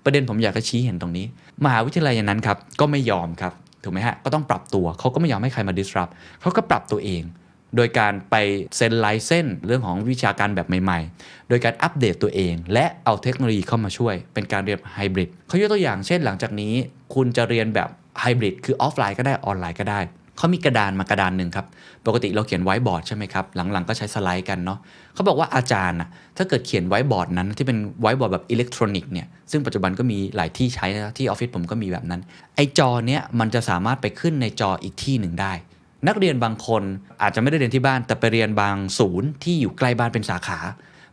[0.05, 1.27] ประเด็นผมอยากจะชี้เห็นตรงนี้
[1.65, 3.53] มหาวิทยาลัยนั้นครับก็ไม่ยอมครับ
[3.85, 7.23] ถูกไหมฮะก็ต้องปรับตัวเขาก็ไม่ยอมให้ใครมา disrupt เขาก็ปรับตัวเอง
[7.77, 8.37] โดยการไป
[8.77, 16.73] เซ็น license เรื่องของวิชาการแบบใหม่ ๆ โดยการอัปเดตตัวเอง และเอาเทคโนโลยีเข้ามาช่วย เป็นการเรียนไฮบริดเขายกตัวอย่างเช่นหลังจากนี้
[17.15, 17.89] คุณจะเรียนแบบ
[18.21, 20.01] ไฮบริดคือออฟไลน์ก็ได้ออนไลน์ก็ได้
[20.37, 21.67] เขามีกระดานมากระดานหนึ่งครับ
[22.07, 24.79] ปกติเราเขียนไวท์บอร์ดใช่ไหมครับ หลังๆก็ใช้สไลด์กันเนาะ
[25.15, 32.21] เขาบอกว่าอาจารย์อะถ้าเกิดเขียนไวท์บอร์ดนั้นที่เป็นไวท์บอร์ดแบบอิเล็กทรอนิกส์เนี่ย ซึ่งปัจจุบันก็มีหลายที่ใช้นะที่ออฟฟิศผมก็มีแบบนั้น
[32.55, 35.53] ไอ้จอเนี้ยมันจะสามารถไปขึ้นในจออีกที่หนึ่งได้
[36.09, 36.83] นักเรียนบางคน
[37.23, 40.59] อาจจะไม่ได้เรียนที่บ้าน แต่ไปเรียนบางศูนย์ที่อยู่ใกล้บ้านเป็นสาขา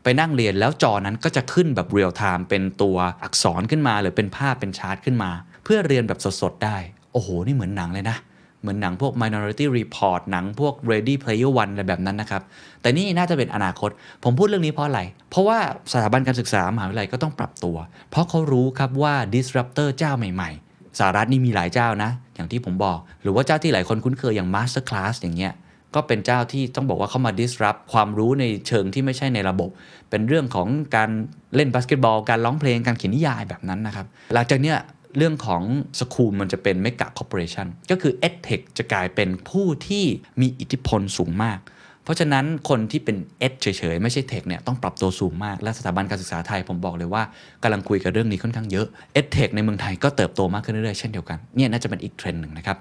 [0.03, 5.31] ไปนั่งเรียนแล้วจอนั้นก็จะขึ้นแบบ real time เป็นตัวอักษรขึ้นมา หรือเป็นภาพเป็นชาร์ตขึ้นมา
[5.63, 6.77] เพื่อเรียนแบบสดๆได้
[7.11, 8.17] โอ้โห นี่เหมือนหนังเลยนะ
[8.63, 12.41] เหมือนหนังพวก Minority Report หนังพวก Ready Player One อะไรแบบนั้นนะครับ
[12.81, 13.89] แต่นี่น่าจะเป็นอนาคต
[14.23, 15.57] ผมพูดเรื่องนี้เพราะอะไร เพราะว่า
[15.93, 17.75] สถาบันการศึกษามหาวิทยาลัยก็ต้องปรับตัว
[18.11, 25.53] เพราะเขารู้ครับว่า disruptor เจ้าใหม่ๆสหรัฐนี่มีหลายเจ้านะ อย่างที่ผมบอก หรือว่าเจ้าที่หลายคนคุ้นเคยอย่าง MasterClass อย่างเงี้ย
[25.95, 29.69] ก็เป็นเจ้าที่ต้องบอกว่าเข้ามา disrupt ความรู้ในเชิงที่ไม่ใช่ในระบบ
[30.09, 31.09] เป็นเรื่องของการ
[31.55, 34.77] เล่นบาสเกตบอล การร้องเพลง การเขียนนิยายแบบนั้นนะครับ หลังจากเนี้ย
[35.17, 35.61] เรื่องของ
[35.99, 40.05] school มันจะเป็น mega corporation ก็คือ EdTech จะกลายเป็นผู้ที่
[40.41, 41.59] มีอิทธิพลสูงมาก
[42.03, 47.23] เพราะฉะนั้นคนที่เป็น Ed เฉยๆ ไม่ใช่ Tech เนี่ยต้องปรับตัวสูงมาก และสถาบันการศึกษาไทยผมบอกเลยว่า
[47.63, 48.87] กำลังคุยกับเรื่องนี้ค่อนข้างเยอะ
[49.19, 52.77] EdTech ในเมืองไทยก็เติบโตมากขึ้นเรื่อยๆ เช่นเดียวกันเนี่ยน่าจะเป็นอีกเทรนด์หนึ่งนะครับ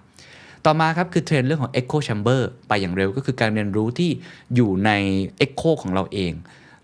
[0.67, 4.11] ต่อมาครับคือเทรนด์เรื่องของ Echo Chamber ไปอย่างเร็วก็คือการเรียนรู้ที่
[4.55, 4.91] อยู่ใน
[5.45, 6.33] Echo ของเราเอง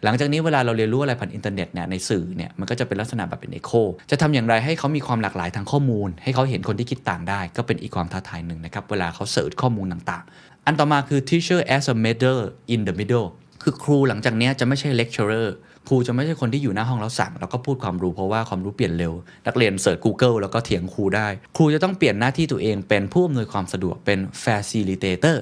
[0.04, 12.42] หลังจากนี้เวลาเราเรียนรู้อะไรผ่านอินเทอร์เน็ตเนี่ยในสื่อเนี่ยมันก็จะเป็นลักษณะแบบเป็น Echo จะทำอย่างไรให้เขามีความหลากหลายทางข้อมูล ให้เขาเห็นคนที่คิดต่างได้ ก็เป็นอีกความท้าทายหนึ่งนะครับเวลาเขา search ข้อมูลต่างๆ อันต่อมาคือ teacher as a middle
[12.74, 13.28] in the middle
[13.62, 15.48] คือครูหลังจากนี้จะไม่ใช่ lecturer
[15.88, 19.12] ครูจะไม่ใช่คนที่อยู่หน้าห้องแล้วสั่ง แล้วก็พูดความรู้เพราะว่าความรู้เปลี่ยนเร็ว
[19.46, 25.36] นักเรียนเสิร์ช Google แล้วก็เถียงครูได้ ครูจะต้องเปลี่ยนหน้าที่ตัวเองเป็นผู้อำนวยความสะดวกเป็น facilitator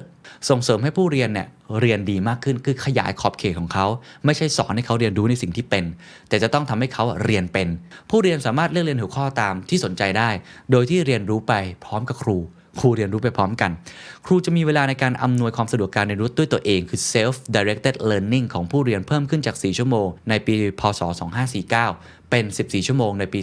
[0.49, 1.47] ส่งเสริมให้ผู้เรียนเนี่ย
[1.81, 3.85] เรียนดีมากขึ้นคือขยายขอบเขตของเขา
[4.25, 5.85] ไม่ใช่สอนให้เขาเรียนรู้ในสิ่งที่เป็น
[6.29, 7.67] แต่จะต้องทำให้เขาเรียนเป็น
[8.09, 10.29] ผู้เรียนสามารถเลือกเรียนหัวข้อตามที่สนใจได้
[10.71, 12.37] โดยที่เรียนรู้ไปพร้อมกับครู
[12.79, 13.71] ครูเรียนรู้ไปพร้อมกัน
[14.25, 21.01] ครูจะมีเวลาในการอำนวยความสะดวกการเรียนรู้ด้วยตัวเองคือ self directed learning ของผู้เรียนเพิ่มขึ้นจาก 4 ชั่วโมง ในปี พศ
[21.65, 23.39] 2549 เป็น 14 ชั่วโมงในปี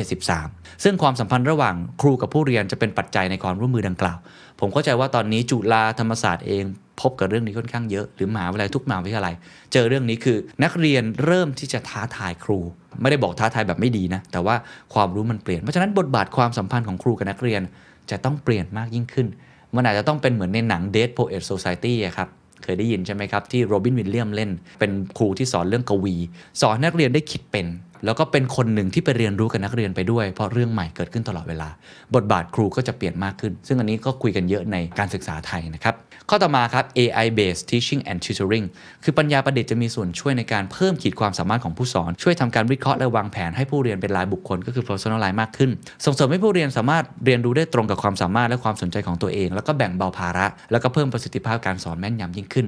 [0.00, 4.18] 2573 ซึ่งความสัมพันธ์ระหว่างครูกับผู้เรียนจะเป็นปัจจัยในความร่วมมือดังกล่าว
[4.60, 6.64] ผมเข้าใจว่าตอนนี้จุฬาธรรมศาสตร์เอง
[7.00, 9.34] พบกับเรื่องนี้ค่อนข้างเยอะ หรือมหาวิทยาลัยทุกมหาวิทยาลัย
[9.72, 12.58] เจอเรื่องนี้คือ นักเรียนเริ่มที่จะท้าทายครู
[13.00, 14.56] ไม่ได้บอกท้าทายแบบไม่ดีนะ แต่ว่า
[14.94, 17.62] ความรู้มันเปลี่ยน เพราะฉะนั้นบทบาทความสัมพันธ์ของครูกับนักเรียน
[18.10, 19.26] จะต้องเปลี่ยนมากยิ่งขึ้น
[19.74, 22.28] มันอาจจะต้องเป็นเหมือนในหนัง Dead Poet Society ครับ
[22.62, 26.14] เคยได้ยินใช่ไหมครับ ที่โรบินวิลเลียมเล่น เป็นครูที่สอนเรื่องกวี
[26.60, 27.66] สอนนักเรียนได้คิดเป็น
[28.04, 31.68] แล้วก็เป็นคนหนึ่งที่ไปเรียนรู้กับนักเรียนไปด้วย เพราะเรื่องใหม่เกิดขึ้นตลอดเวลา
[32.14, 35.94] บทบาทครูก็จะเปลี่ยนมากขึ้น ซึ่งอันนี้ก็คุยกันเยอะในการศึกษาไทยนะครับ
[36.30, 38.66] ข้อต่อมาครับ AI based teaching and tutoring
[39.04, 45.70] คือปัญญาประดิษฐ์จะมีส่วนช่วยในการเพิ่มขีดความสามารถของผู้สอน ช่วยทำการวิเคราะห์และวางแผนให้ผู้เรียนเป็นรายบุคคลก็คือ personalize มากขึ้น
[46.04, 52.66] ส่งเสริมให้ผู้เรียนสามารถเรียนรู้ได้ตรงกับความสามารถและความสนใจของตัวเอง แล้วก็แบ่งเบาภาระ แล้วก็เพิ่มประสิทธิภาพการสอนแม่นยำยิ่งขึ้น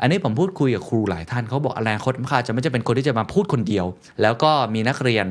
[0.00, 3.86] อันนี้ผมพูดคุยกับครูหลายท่านเขาบอกอนาคตมันอาจจะไม่จะเป็นคนที่จะมาพูดคนเดียว
[4.22, 5.26] แล้วก็มีนักเรียน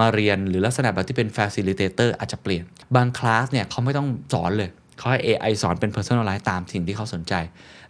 [0.00, 2.64] มาเรียนหรือลักษณะแบบที่เป็น facilitator อาจจะเปลี่ยน
[2.96, 7.34] บางคลาสเนี่ยเขาไม่ต้องสอนเลย เขาให้ AI สอนเป็น personalize ตามสิ่งที่เขาสนใจ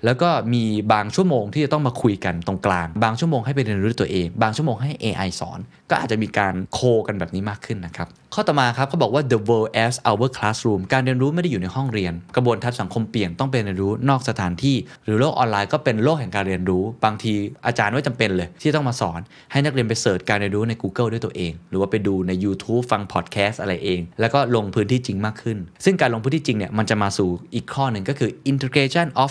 [0.04, 5.58] แล้วก็มีบางชั่วโมงที่จะต้องมาคุยกันตรงกลาง บางชั่วโมงให้ไปเรียนรู้ตัวเอง บางชั่วโมงให้ AI สอน
[5.90, 17.32] ก็อาจจะมีการโคกันแบบนี้มากขึ้นนะครับ ข้อต่อมาครับเขาบอกว่า the world as our classroom การเรียนรู้ไม่ได้อยู่ในห้องเรียน กระบวนทัศน์สังคมเปลี่ยนต้องเป็นเรียนรู้นอกสถานที่ หรือโลกออนไลน์ก็เป็นโลกแห่งการเรียนรู้ บางที
[17.66, 19.20] อาจารย์ไม่จำเป็นเลย ที่ต้องมาสอน
[19.52, 29.30] ให้นักเรียนไปเสิร์ชการเรียนรู้ใน Google ด้วยตัวเอง หรือว่าไปดูใน YouTube ฟังพอดแคสต์อะไรเอง แล้วก็ลงพื้นที่จริงมากขึ้น ซึ่งการลงพื้นที่จริงเนี่ยมันจะมาสู่อีกข้อหนึ่งก็คือ integration of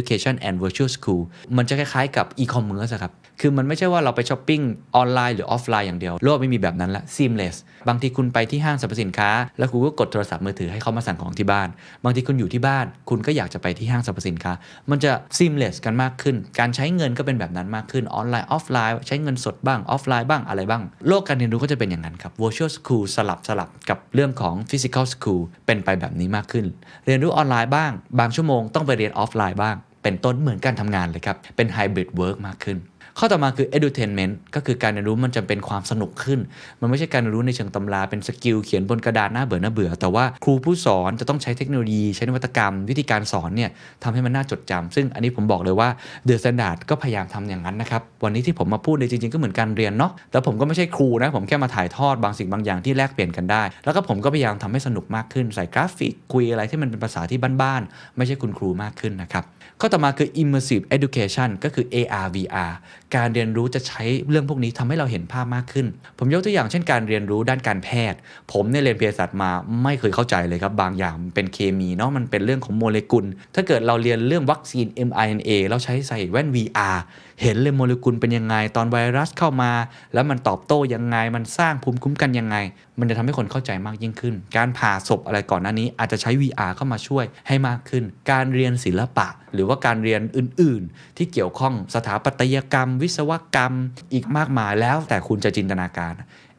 [0.00, 1.22] Education and virtual school
[1.56, 4.60] มันจะคล้ายๆกับ e-commerce ครับ คือมันไม่ใช่ว่าเราไปช้อปปิ้ง
[4.96, 7.56] ออนไลน์หรือออฟไลน์อย่างเดียว โลกไม่มีแบบนั้นละ seamless
[7.88, 11.68] บางทีคุณไปที่ห้างสรรพสินค้า แล้วคุณก็กดโทรศัพท์มือถือให้เขามาสั่งของที่บ้าน
[12.04, 14.52] บางทีคุณอยู่ที่บ้าน คุณก็อยากจะไปที่ห้างสรรพสินค้า
[14.90, 26.66] มันจะ seamless กันมากขึ้น การใช้เงินก็เป็นแบบนั้นมากขึ้นออนไลน์ออฟไลน์ ใช้เงินสดบ้างออฟไลน์บ้างอะไรบ้าง โลกการเรียนรู้ก็จะเป็นอย่างนั้นครับ virtual school สลับสลับกับเรื่องของ physical school เป็นไปแบบนี้มากขึ้น
[27.06, 32.78] เรียนรู้ออนไลน์บ้าง บางชั่วโมงต้องไปเรียนออฟไลน์บ้าง เป็นต้นเหมือนการทำงานเลยครับ เป็น hybrid work มากขึ้น
[33.18, 36.40] ข้ข้อต่อมาคือ edutainment ก็คือการเรียนรู้มันจะเป็นความสนุกขึ้น
[36.80, 43.70] มันไม่ใช่การเรียนรู้ในเชิงตำรา เป็น skill เขียนบนกระดาษหน้าเบื่อหน้าเบื่อ แต่ว่าครูผู้สอนจะต้องใช้เทคโนโลยี ใช้นวัตกรรม วิธีการสอนเนี่ย
[44.02, 45.88] ทำให้มันน่าจดจำซึ่งอันนี้ผมบอกเลยว่า
[46.28, 59.44] The Standard ก็พยายามทำอย่างนั้นนะครับ วันนี้ที่ผมมาพูดเนี่ยจริงๆก็เหมือนการเรียนเนาะ แต่ผมก็ไม่ใช่ครูนะ ผมแค่มาถ่ายทอดบางสิ่งบางอย่างที่แลกเปลี่ยนกันได้ แล้วก็ผมก็พยายามทำให้สนุกมากขึ้น ใส่กราฟิก คุยอะไรที่มันเป็นภาษาที่บ้านๆ ไม่ใช่คุณครูมากขึ้นนะครับ
[59.82, 62.72] ข้อต่อมาคือ immersive education ก็คือ AR VR
[63.16, 65.86] การเรียนรู้จะใช้เรื่องพวกนี้ทำให้เราเห็นภาพมากขึ้น
[66.18, 68.18] ผมยกตัวอย่างเช่นการเรียนรู้ด้านการแพทย์
[68.52, 69.50] ผมเนี่ยเรียนเภสัชมา
[69.82, 76.98] ไม่เคยเข้าใจเลยครับ บางอย่างเป็นเคมีเนาะมันเป็นเรื่องของโมเลกุล ถ้าเกิดเราเรียนเรื่องวัคซีน mRNA เราใช้ใส่แว่น VR
[77.42, 79.72] เห็นเลยโมเลกุลเป็นยังไง ตอนไวรัสเข้ามา
[80.14, 82.56] แล้วมันตอบโต้ยังไง มันสร้างภูมิคุ้มกันยังไง
[82.98, 93.72] มันจะทำให้คนเข้าใจมากยิ่งขึ้น การผ่าศพอะไรก่อนหน้านี้ อาจจะใช้ VR เข้ามาช่วยให้มากขึ้น การเรียนศิลปะ หรือว่าการเรียนอื่น ๆ ที่เกี่ยวข้องสถาปัตยกรรม วิศวกรรม
[94.12, 96.14] อีกมากมายแล้วแต่คุณจะจินตนาการ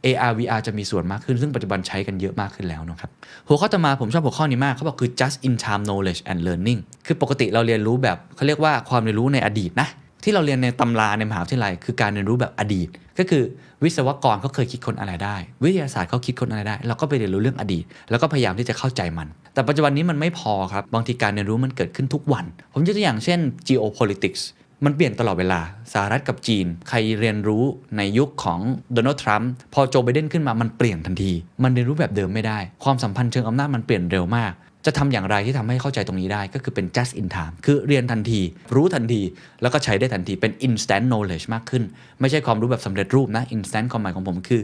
[0.05, 3.09] AR VR จะมีส่วนมากขึ้น ซึ่งปัจจุบันใช้กันเยอะมากขึ้นแล้วนะครับ
[3.47, 9.89] หัวข้อต่อมาผมชอบหัวข้อนี้มาก เขาบอกคือ just in time knowledge and learning คือปกติเราเรียนรู้แบบเขาเรียกว่าความเรียนรู้ในอดีตนะ
[10.23, 12.87] ที่เราเรียนในตำราในมหาวิทยาลัยคือการเรียนรู้แบบอดีต
[13.19, 13.43] ก็คือ
[13.83, 24.41] วิศวกรเขาเคยคิดคนอะไรได้ วิทยาศาสตร์เขาคิดคนอะไรได้ เราก็ไปเรียนรู้เรื่องอดีต แล้วก็พยายามที่จะเข้าใจมัน แต่ปัจจุบันนี้มันไม่พอครับบางทีการเรียนรู้มันเกิดขึ้นทุกวัน ผมยกตัวอย่างเช่น geopolitics
[24.85, 25.59] มันเปลี่ยนตลอดเวลา
[25.93, 27.63] สหรัฐกับจีน ใครเรียนรู้
[27.97, 28.59] ในยุคของ
[28.93, 31.31] โดนัลด์ทรัมป์พอโจไบเดนขึ้นมามันเปลี่ยนทันที
[31.63, 34.53] มันเรียนรู้แบบเดิมไม่ได้ ความสัมพันธ์เชิงอำนาจมันเปลี่ยนเร็วมาก
[34.85, 38.41] จะทำอย่างไรที่ทำให้เข้าใจตรงนี้ได้ก็คือเป็น just in time คือเรียนทันที
[38.75, 39.21] รู้ทันที
[39.61, 41.83] แล้วก็ใช้ได้ทันทีเป็น instant knowledge มากขึ้น
[42.21, 44.61] ไม่ใช่ความรู้แบบสำเร็จรูปนะ instant ความหมายของผมคือ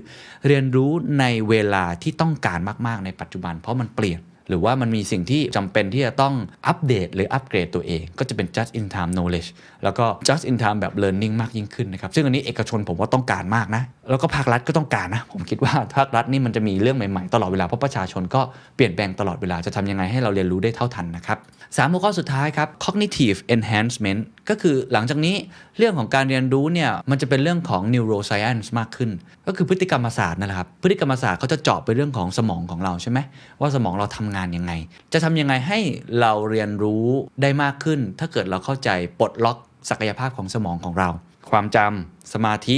[0.48, 6.34] เรียนรู้ในเวลาที่ต้องการมากๆในปัจจุบัน เพราะมันเปลี่ยน หรือว่ามันมีสิ่งที่จำเป็นที่จะต้อง
[6.68, 9.50] อัปเดตหรืออัปเกรดตัวเอง ก็จะเป็น just in time knowledge
[9.84, 18.42] แล้วก็ just in time แบบ learning มากยิ่งขึ้นนะครับ ซึ่งอันนี้เอกชนผมว่าต้องการมากนะ แล้วก็ภาครัฐก็ต้องการนะ ผมคิดว่าภาครัฐนี่มันจะมีเรื่องใหม่ๆ ตลอดเวลา เพราะประชาชนก็
[18.76, 21.40] เปลี่ยนแปลงตลอดเวลาจะทำยังไงให้เราเรียนรู้ได้เท่าทันนะครับ
[21.78, 25.36] สามหัวข้อสุดท้ายครับ cognitive enhancement ก็คือหลังจากนี้
[25.78, 29.10] เรื่องของการเรียนรู้เนี่ยมันจะเป็นเรื่องของ neuroscience มากขึ้น
[29.48, 33.20] ก็คือพฤติกรรมศาสตร์นั่นแหละครับพฤติกรรมศาสตร์เขาจะเจาะไปเรื่องของสมองของเราใช่ไหม
[33.60, 34.72] ว่าสมองเราทำงานยังไง
[35.14, 35.80] จะทำยังไงให้
[36.20, 37.06] เราเรียนรู้
[37.42, 39.58] ได้มากขึ้น ถ้าเกิดเราเข้าใจปลดล็อก
[39.90, 41.10] ศักยภาพของสมองของเรา
[41.52, 42.78] ความจำสมาธิ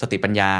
[0.00, 0.50] สติปัญญา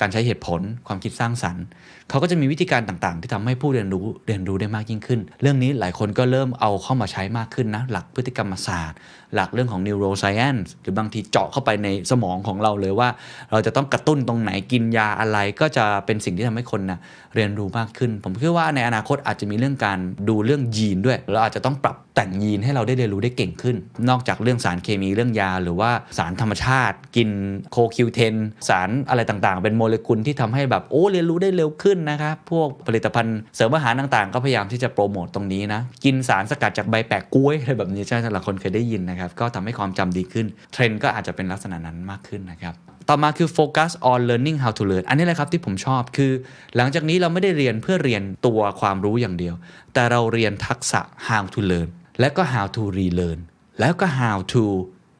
[0.00, 1.64] การใช้เหตุผล ความคิดสร้างสรรค์
[2.08, 8.98] เขาก็จะมีวิธีการต่างๆ ที่ทำให้ผู้เรียนรู้เรียนรู้ได้มากยิ่งขึ้น เรื่องนี้หลายคนก็เริ่มเอาเข้ามาใช้มากขึ้นนะหลักพฤติกรรมศาสตร์
[9.34, 13.08] หลักเรื่องของ neuroscience หรือบางทีเจาะเข้าไปในสมองของเราเลยว่า
[13.50, 16.98] เราจะต้องกระตุ้นตรงไหนกินยาอะไร ก็จะเป็นสิ่งที่ทำให้คนนะ
[17.34, 23.76] เรียนรู้มากขึ้น ผมคิดว่าในอนาคตอาจจะมีเรื่องการดูเรื่องยีนด้วยเราอาจจะต้องปรับแต่งยีนให้เราได้เรียนรู้ได้เก่งขึ้น
[24.08, 27.28] นอกจากเรื่องสารเคมีเรื่องยา หรือว่าสารธรรมชาติ กิน
[27.70, 28.34] โคคิวเทน
[28.68, 42.74] สารอะไรต่างๆ เป็นโมเลกุลที่ทำให้แบบโอ้เรียนรู้ได้เร็วขึ้นนะครับพวกผลิตภัณฑ์เสริมอาหารต่างๆ ก็พยายามที่จะโปรโมตตรงนี้นะกินสารสกัดจากใบแปะกล้วยอะไรแบบนี้ใช่ไหมหลายคนเคยได้ยินนะครับก็ทำให้ความจำดีขึ้น เทรนด์ก็อาจจะเป็นลักษณะนั้นมากขึ้นนะครับ
[43.08, 46.32] ต่อมาคือ focus on learning how to learn อันนี้แหละครับที่ผมชอบคือ
[46.76, 49.54] หลังจากนี้เราไม่ได้เรียนเพื่อเรียนตัวความรู้อย่างเดียว
[49.94, 51.88] แต่เราเรียนทักษะ how to learn
[52.20, 53.40] และก็ how to relearn
[53.80, 54.64] แล้วก็ how to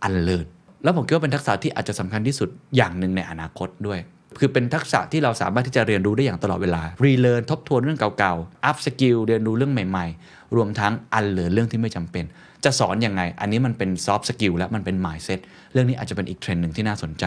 [0.07, 0.47] unlearn
[0.83, 3.99] แล้วผมคิดว่าเป็นทักษะที่อาจจะสำคัญที่สุดอย่างหนึ่งในอนาคตด้วย
[4.39, 12.25] คือเป็นทักษะที่เราสามารถที่จะเรียนรู้ได้อย่างตลอดเวลา relearn ทบทวนเรื่องเก่าๆ up skill เรียนรู้เรื่องใหม่ ๆ รวมทั้ง unlearn เรื่องที่ไม่จำเป็น
[12.65, 15.41] จะสอนยังไง อันนี้มันเป็น soft skill และมันเป็น mindset
[15.73, 17.25] เรื่องนี้อาจจะเป็นอีกเทรนด์หนึ่งที่น่าสนใจ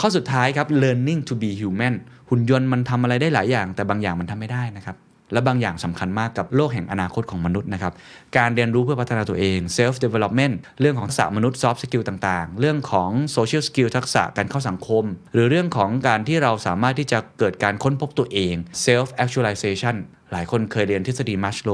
[0.00, 1.94] ข้อสุดท้ายครับ learning to be human
[2.30, 4.96] หุ่นยนต์มันทำอะไรได้หลายอย่าง แต่บางอย่างมันทำไม่ได้นะครับ
[5.32, 7.92] และบางอย่างสำคัญมากกับโลกแห่งอนาคตของมนุษย์นะครับ
[8.36, 18.54] การเรียนรู้เพื่อพัฒนาตัวเอง self development เรื่องของทักษะมนุษย์ soft skill ต่างๆ เรื่องของ social skill ทักษะการเข้าสังคม หรือเรื่องของการที่เราสามารถที่จะเกิดการค้นพบตัวเอง
[18.86, 19.96] self actualization
[20.32, 21.70] หลายคนเคยเรียนทฤษฎีมัชโล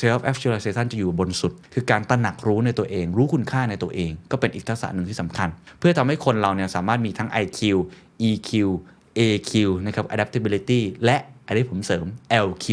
[0.00, 7.60] self actualization จะอยู่บนสุด คือการตระหนักรู้ในตัวเอง รู้คุณค่าในตัวเอง ก็เป็นอีกทักษะหนึ่งที่สำคัญ เพื่อทำให้คนเราเนี่ยสามารถมีทั้ง IQ
[8.28, 8.50] EQ
[9.18, 9.52] AQ
[9.86, 12.06] นะครับ adaptability และ อันนี้ผมเสริม
[12.46, 12.66] LQ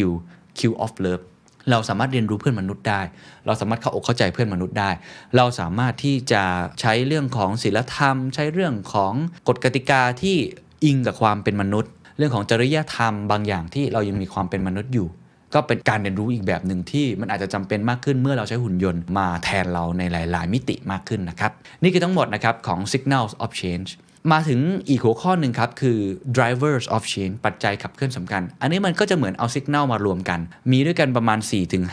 [0.58, 1.24] Q of Love
[1.70, 3.00] เราสามารถเรียนรู้เพื่อนมนุษย์ได้
[3.46, 4.90] เราสามารถเข้าอกเข้าใจเพื่อนมนุษย์ได้
[5.36, 6.42] เราสามารถที่จะ
[6.80, 9.12] ใช้เรื่องของศีลธรรม ใช้เรื่องของ
[9.48, 10.36] กฎกติกาที่
[10.84, 15.08] อิงกับความเป็นมนุษย์ เรื่องของจริยธรรมบางอย่างที่เรายังมีความเป็นมนุษย์อยู่
[15.54, 23.88] ก็เป็นการเรียนรู้อีกแบบหนึ่งที่มันอาจจะจำเป็นมากขึ้นเมื่อเราใช้หุ่นยนต์มาแทนเราในหลาย ๆ มิติมากขึ้นนะครับ นี่คือทั้งหมดนะครับของ signals of change
[24.32, 25.98] มาถึงอีกหัวข้อหนึ่งครับ คือ
[26.36, 31.38] drivers of change ปัจจัยขับเคลื่อนสำคัญ อันนี้มันก็จะเหมือนเอา signal มารวมกัน มีด้วยกันประมาณ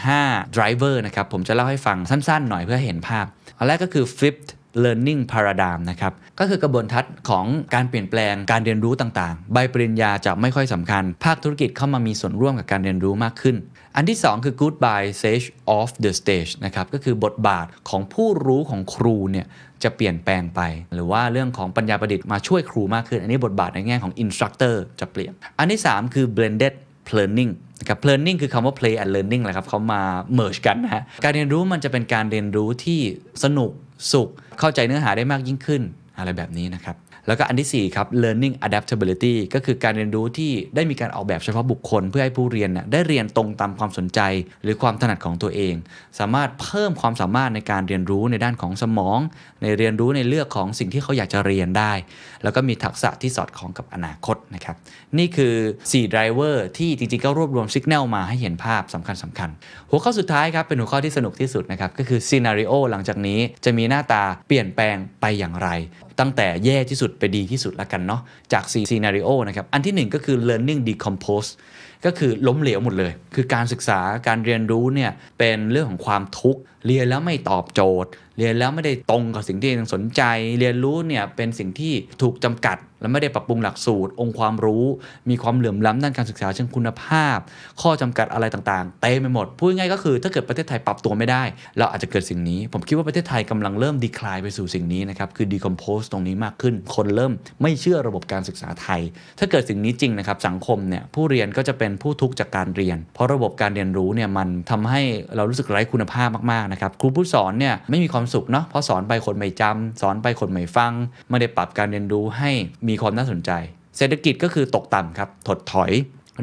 [0.02, 3.26] 4-5 driver นะครับ ผมจะเล่าให้ฟังสั้นๆ หน่อยเพื่อเห็นภาพ
[3.58, 4.50] อันแรกก็คือ flipped
[4.84, 13.56] learning paradigm นะครับ ก็คือกระบวนทัศน์ของการเปลี่ยนแปลงการเรียนรู้ต่างๆ ใบปริญญาจะไม่ค่อยสำคัญ ภาคธุรกิจเข้ามามีส่วนร่วมกับการเรียนรู้มากขึ้น
[13.96, 19.48] อันที่ 2 คือ goodbye stage of the stage นะครับ ก็คือบทบาทของผู้รู้ของครูเนี่ย
[19.84, 20.62] จะเปลี่ยนแปลงไป
[20.94, 26.74] หรือว่าเรื่องของปัญญาประดิษฐ์มาช่วยครูมากขึ้น อันนี้บทบาทในแง่ของ instructor จะเปลี่ยน อันที่ 3 คือ blended
[27.18, 30.02] learning นะครับ learning คือคำว่า play and learning แหละครับเขามา
[30.40, 33.00] merge กันนะฮะการเรียนรู้มันจะเป็นการเรียนรู้ที่
[33.44, 33.72] สนุก
[34.14, 35.82] สุขเข้าใจเนื้อหาได้มากยิ่งขึ้น
[36.18, 36.96] อะไรแบบนี้นะครับ
[37.28, 44.20] แล้วก็อันที่ 4 ครับ learning adaptability ก็คือการเรียนรู้ที่ได้มีการออกแบบเฉพาะบุคคล เพื่อให้ผู้เรียนน่ะได้เรียนตรงตามความสนใจ
[44.64, 45.74] หรือความถนัดของตัวเอง
[46.20, 49.20] สามารถเพิ่มความสามารถในการเรียนรู้ในด้านของสมอง
[49.62, 51.94] ในเรียนรู้ในเรื่องของสิ่งที่เขาอยากจะเรียนได้
[52.44, 54.76] แล้วก็มีทักษะที่สอดคล้องกับอนาคตนะครับ
[55.18, 55.56] นี่คือ
[55.90, 59.50] 4 driver ที่จริงๆก็รวบรวมสัญญาณมาให้เห็นภาพสำคัญสำคัญ
[59.90, 65.70] หัวข้อสุดท้ายครับเป็นหัวข้อที่สนุกที่สุดนะครับก็คือ scenario หลังจากนี้จะมีหน้าตาเปลี่ยนแปลงไปอย่างไร
[66.22, 68.22] ตั้งแต่แย่ที่สุดไปดีที่สุดละกันเนาะ
[68.54, 71.50] จาก4 scenario นะครับ อันที่ 1 ก็คือ learning decompose
[72.06, 80.22] ก็คือล้มเหลวหมดเลย คือการศึกษาการเรียนรู้เนี่ยเป็นเรื่องของความทุกข์ เรียนแล้วไม่ตอบโจทย์ เรียนแล้วไม่ได้ตรงกับสิ่งที่ตัวเองสนใจ
[80.60, 84.86] เรียนรู้เนี่ยเป็นสิ่งที่ถูกจำกัด และไม่ได้ปรับปรุงหลักสูตร องค์ความรู้
[85.30, 87.38] มีความเหลื่อมล้ำด้านการศึกษาเชิงคุณภาพ
[87.82, 91.44] ข้อจำกัดอะไรต่างๆ เต็มไปหมด พูดง่ายก็คือถ้าเกิดประเทศไทยปรับตัวไม่ได้
[91.78, 99.02] เราอาจจะเกิดสิ่งนี้ ผมคิดว่าประเทศไทยกำลังเริ่มดีคลายไปสู่สิ่งนี้นะครับคือ decompose ตรงนี้มากขึ้น คนเริ่มไม่เชื่อระบบการศึกษาไทย
[99.40, 105.02] ถ้าเกิดสิ่งนี้จริงนะครับสังคมเนี่ยผู้เรียนก็จะเป็นผู้ทุกข์จากการเรียน เพราะระบบการเรียนรู้เนี่ยมันทำให้
[105.36, 110.94] เรารู้สึกไร้คุณภาพมากๆนะครับครูผู้สอนเนี่ยไม่มีความสุขเนาะเพราะสอนไปคนไม่จำสอนไปคนไม่ฟัง
[111.30, 112.52] ไม่ได้ปรับการเรียนรู้ให้
[112.88, 113.52] มีความน่าสนใจ
[113.98, 115.92] เศรษฐกิจก็คือตกต่ำครับถดถอย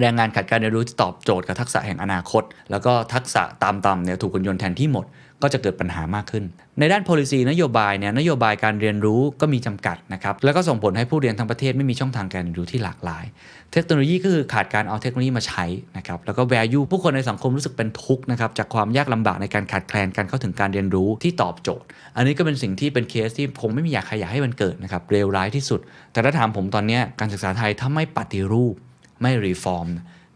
[0.01, 5.07] แรงงานขาดการเรียนรู้ที่ตอบโจทย์กับทักษะแห่งอนาคต แล้วก็ทักษะตามต่ำเนี่ยถูกคนยนต์แทนที่หมด
[5.43, 6.45] ก็จะเกิดปัญหามากขึ้น
[6.79, 13.25] ในด้าน policy นโยบายเนี่ยนโยบายการเรียนรู้ก็มีจำกัดนะครับแล้วก็ส่งผลให้ผู้เรียนทั้งประเทศไม่มีช่องทางการเรียนรู้ที่หลากหลาย
[13.73, 15.65] เทคโนโลยีก็คือขาดการเอาเทคโนโลยีมาใช้
[15.97, 25.81] นะครับแล้วก็ value ผู้คนในสังคมรู้สึกเป็นทุกข์นะครับจากความยากลำบากในการขาดแคลนการเข้าถึงการเรียนรู้ที่ตอบโจทย์ อันนี้ก็เป็นสิ่งที่เป็นเคสที่ผมไม่มีอยากใครอยากให้มันเกิดนะครับเลวร้ายที่สุด
[26.13, 28.75] แต่ถ้าถามผมตอนนี้การศึกษาไทยถ้าไม่ปฏิรูป
[29.21, 29.87] ไม่ reform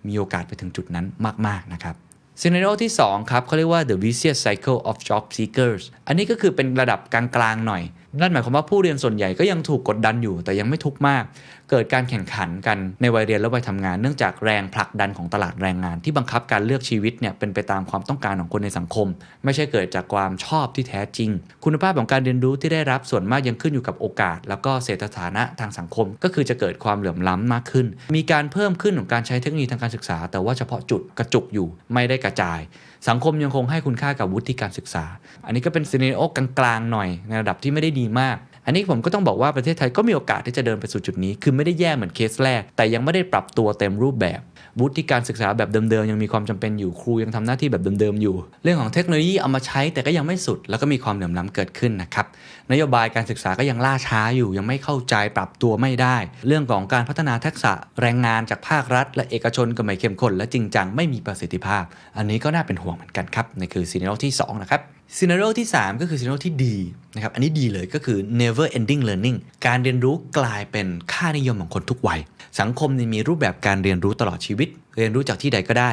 [0.08, 1.06] มีโอกาสไปถึงจุดนั้น
[1.46, 1.96] มาก ๆ นะครับ
[2.40, 7.82] scenario ที่ 2 ครับเขาเรียกว่า the vicious cycle of job seekers อันนี้ก็คือเป็นระดับกลาง ๆ หน่อย
[8.20, 11.24] นั่นหมายความว่าผู้เรียนส่วนใหญ่ก็ยังถูกกดดันอยู่แต่ยังไม่ทุกข์มาก
[11.74, 19.08] เกิดการแข่งขันกันในวัยเรียนและวัยทำงาน เนื่องจากแรงผลักดันของตลาดแรงงาน ที่บังคับการเลือกชีวิตเนี่ยเป็นไปตามความต้องการของคนในสังคม
[19.44, 21.30] ไม่ใช่เกิดจากความชอบที่แท้จริง
[21.64, 32.60] คุณภาพของการเรียนรู้ที่ได้รับส่วนมากยังขึ้นอยู่กับโอกาส แล้วก็เศรษฐฐานะทางสังคม ก็คือจะเกิดความเหลื่อมล้ำมากขึ้น มีการเพิ่มขึ้นของการใช้เทคโนโลยีทางการศึกษา แต่ว่าเฉพาะจุดกระจุกอยู่ไม่ได้กระจาย
[33.08, 35.04] สังคมยังคงให้คุณค่ากับวุฒิการศึกษา
[35.46, 36.22] อันนี้ก็เป็นซีเนโอ
[36.58, 44.40] กลางๆหน่อยในระดับที่ไม่ได้ดีมาก อันนี้ผมก็ต้องบอกว่าประเทศไทยก็มีโอกาสที่จะเดินไปสู่จุดนี้ คือไม่ได้แย่เหมือนเคสแรก แต่ยังไม่ได้ปรับตัวเต็มรูปแบบ
[44.80, 52.26] วุฒิการศึกษาแบบเดิมๆยังมีความจำเป็นอยู่ครูยังทำหน้าที่แบบเดิมๆอยู่ เรื่องของเทคโนโลยีเอามาใช้แต่ก็ยังไม่สุด แล้วก็มีความเหลื่อมล้ำเกิดขึ้นนะครับ
[52.72, 61.84] นโยบายการศึกษาก็ยังล่าช้าอยู่ ยังไม่เข้าใจปรับตัวไม่ได้ เรื่องของการพัฒนาทักษะแรงงานจากภาครัฐ และเอกชนก็ไม่เข้มข้นและจริงจังไม่มีประสิทธิภาพ
[62.16, 64.82] อันนี้ก็น่าเป็นห่วงเหมือนกันครับนี่คือ scenario ที่สองนะครับ
[65.18, 66.76] scenario ที่ 3 ก็คือ scenario ที่ดี
[67.14, 72.20] นะครับอันนี้ดีเลยก็คือ never ending learning การเรียนรู้กลายเป็นค่านิยมของคนทุกวัย
[72.60, 75.90] สังคมมีรูปแบบการเรียนรู้ตลอดชีวิต เรียนรู้จากที่ใดก็ได้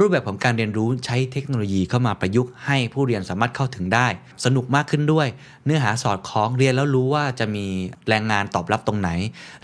[0.00, 4.06] รูปแบบของการเรียนรู้ใช้เทคโนโลยีเข้ามาประยุกต์ให้ผู้เรียนสามารถเข้าถึงได้
[4.44, 5.26] สนุกมากขึ้นด้วย
[5.64, 7.66] เนื้อหาสอดคล้องเรียนแล้วรู้ว่าจะมี
[8.08, 9.10] แรงงานตอบรับตรงไหน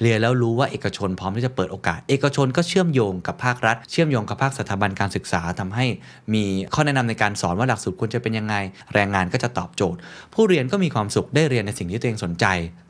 [0.02, 5.86] เรียนแล้วรู้ว่าเอกชนพร้อมที่จะเปิดโอกาส เอกชนก็เชื่อมโยงกับภาครัฐ เชื่อมโยงกับภาคสถาบันการศึกษาทำให้
[6.34, 8.54] มีข้อแนะนำในการสอนว่าหลักสูตรควรจะเป็นยังไง
[8.94, 9.98] แรงงานก็จะตอบโจทย์
[10.34, 12.46] ผู้เรียนก็มีความสุขได้เรียนในสิ่งที่ตัวเองสนใจ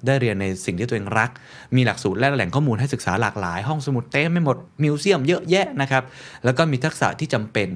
[0.07, 1.31] ได้เรียนในสิ่งที่ตัวเองรัก
[1.76, 6.03] มีหลักสูตรและแหล่งข้อมูลให้ศึกษาหลากหลาย ห้องสมุดเต็มไม่หมดมิวเซียมเยอะแยะนะครับ
[6.44, 7.69] แล้วก็มีทักษะที่จำเป็น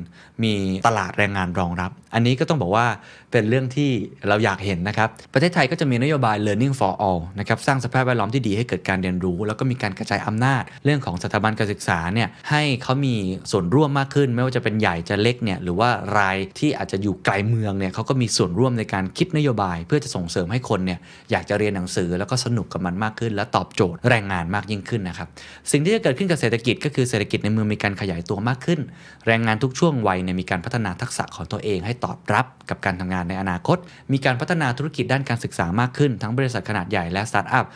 [0.43, 0.55] มี
[0.87, 2.87] ตลาดแรงงานรองรับ อันนี้ก็ต้องบอกว่า
[3.33, 3.90] เป็นเรื่องที่
[4.29, 13.14] เราอยากเห็นนะครับ ประเทศไทยก็จะมีนโยบาย learning for all นะครับสร้างสภาพแวดล้อมที่ดีให้เกิดการเรียนรู้ แล้วก็มีการกระจายอำนาจ เรื่องของสถาบันการศึกษาเนี่ยให้เขามี
[13.51, 15.88] ส่วนร่วมมากขึ้น ไม่ว่าจะเป็นใหญ่จะเล็กเนี่ยหรือว่า
[16.19, 20.99] รายที่อาจจะอยู่ไกลเมืองเนี่ยเขาก็มีส่วนร่วมในการคิดนโยบาย เพื่อจะส่งเสริมให้คนเนี่ย
[21.31, 25.29] อยากจะเรียนหนังสือแล้วก็สนุกกับมันมากขึ้น และตอบโจทย์แรงงานมากยิ่งขึ้นนะครับ
[25.73, 28.81] สิ่งที่จะเกิดขึ้นกับเศรษฐกิจก็คือเศรษฐกิจในเมืองมีการขยายตัวมากขึ้น
[29.27, 33.78] แรงงานทุกช่วงวัยเนี่ยมีการพัฒนาทักษะของตัวเองให้ตอบรับกับการทำงานในอนาคต
[34.12, 37.66] มีการพัฒนาธุรกิจด้านการศึกษามากขึ้น ทั้งบริษัทขนาดใหญ่และสตาร์ทอัพ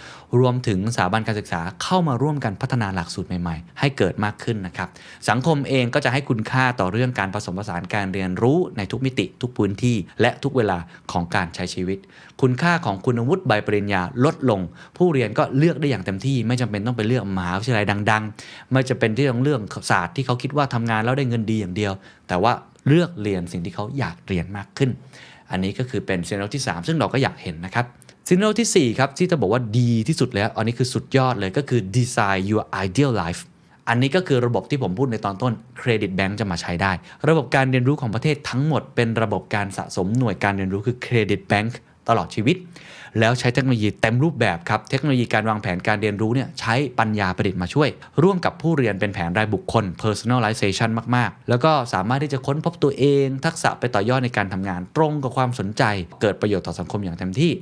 [0.40, 4.88] รวมถึงสถาบันการศึกษาเข้ามาร่วมกันพัฒนาหลักสูตรใหม่ๆ ให้เกิดมากขึ้นนะครับ
[5.28, 10.78] สังคมเองก็จะให้คุณค่าต่อเรื่องการผสมผสานการเรียนรู้ในทุกมิติ ทุกพื้นที่ และทุกเวลา
[11.12, 11.98] ของการใช้ชีวิต
[12.42, 14.60] คุณค่าของคุณวุฒิใบปริญญาลดลง
[14.96, 21.92] ผู้เรียนก็เลือกได้อย่างเต็มที่ ไม่จำเป็นต้องไปเลือกมหาวิทยาลัยดัง ๆ ไม่จะเป็นที่ต้องเรื่องศาสตร์ที่เขาคิดว่าทำงานแล้วได้เงินดีอย่างเดียว
[22.28, 22.52] แต่ว่า
[22.88, 24.90] เลือกเรียนสิ่งที่เขาอยากเรียนมากขึ้น
[25.50, 27.84] อันนี้ก็คือเป็นซีน a ที่ 3 ซึ่งเราก็อยากเห็นนะครับ
[28.28, 33.40] ซีน a ที่4ครับที่จะบอกว่าดีที่สุดแล้ว อันนี้คือสุดยอดเลยก็คือ design your ideal life
[33.88, 36.92] อันนี้ก็คือระบบที่ผมพูดในตอนต้นเครดิตแบง k จะมาใช้ได้
[37.28, 41.70] ระบบการเรียนรู้ของประเทศทั้งหมดเป็นระบบการสะสมหน่วยการเรียนรู้คือเครดิตแบง k
[42.08, 42.56] ตลอดชีวิต
[43.18, 47.88] แล้วใช้เทคโนโลยีเต็มรูปแบบครับ เทคโนโลยีการวางแผนการเรียนรู้เนี่ยใช้ปัญญาประดิษฐ์มาช่วย
[48.22, 55.82] ร่วมกับผู้เรียนเป็นแผนรายบุคคล personalization มาก ๆ แล้วก็สามารถที่จะค้นพบตัวเอง ทักษะไปต่อยอดในการทำงานตรงกับความสนใจ
[56.20, 57.52] เกิดประโยชน์ต่อสังคมอย่างเต็มที่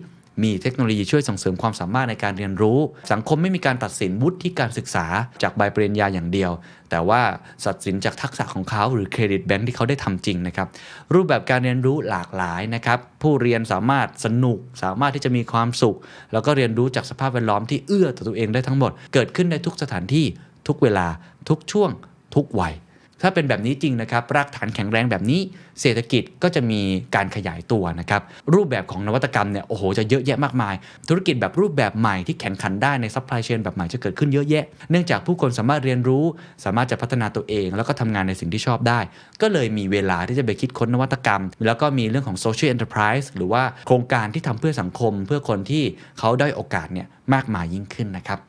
[0.42, 2.78] มีเทคโนโลยีช่วยส่งเสริมความสามารถในการเรียนรู้
[3.12, 5.06] สังคมไม่มีการตัดสินวุฒิการศึกษา
[5.42, 6.50] จากใบปริญญาอย่างเดียว
[6.90, 7.22] แต่ว่า
[7.66, 10.68] ตัดสินจากทักษะของเขาหรือเครดิตแบงค์ที่เขาได้ทำจริงนะครับ
[11.14, 15.96] รูปแบบการเรียนรู้หลากหลายนะครับ ผู้เรียนสามารถสนุก สามารถที่จะมีความสุข
[16.32, 20.26] แล้วก็เรียนรู้จากสภาพแวดล้อมที่เอื้อต่อตัวเองได้ทั้งหมด เกิดขึ้นในทุกสถานที่
[20.66, 21.06] ทุกเวลา
[21.48, 21.90] ทุกช่วง
[22.34, 22.74] ทุกวัย
[23.22, 25.40] ถ้าเป็นแบบนี้จริงนะครับ รากฐานแข็งแรงแบบนี้
[25.80, 26.80] เศรษฐกิจก็จะมี
[27.14, 28.22] การขยายตัวนะครับ
[28.54, 30.74] รูปแบบของนวัตกรรมเนี่ยโอ้โหจะเยอะแยะมากมาย
[31.08, 36.24] ธุรกิจแบบรูปแบบใหม่ที่แข่งขันได้ใน supply chain แบบใหม่จะเกิดขึ้นเยอะแยะ เนื่องจากผู้คนสามารถเรียนรู้
[36.64, 39.00] สามารถจะพัฒนาตัวเอง แล้วก็ทำงานในสิ่งที่ชอบได้
[39.42, 45.84] ก็เลยมีเวลาที่จะไปคิดค้นนวัตกรรม แล้วก็มีเรื่องของ social enterprise หรือว่าโครงการที่ทำเพื่อสังคม เพื่อคนที่
[46.18, 48.40] เขาได้โอกาสเนี่ยมากมายยิ่งขึ้นนะครับ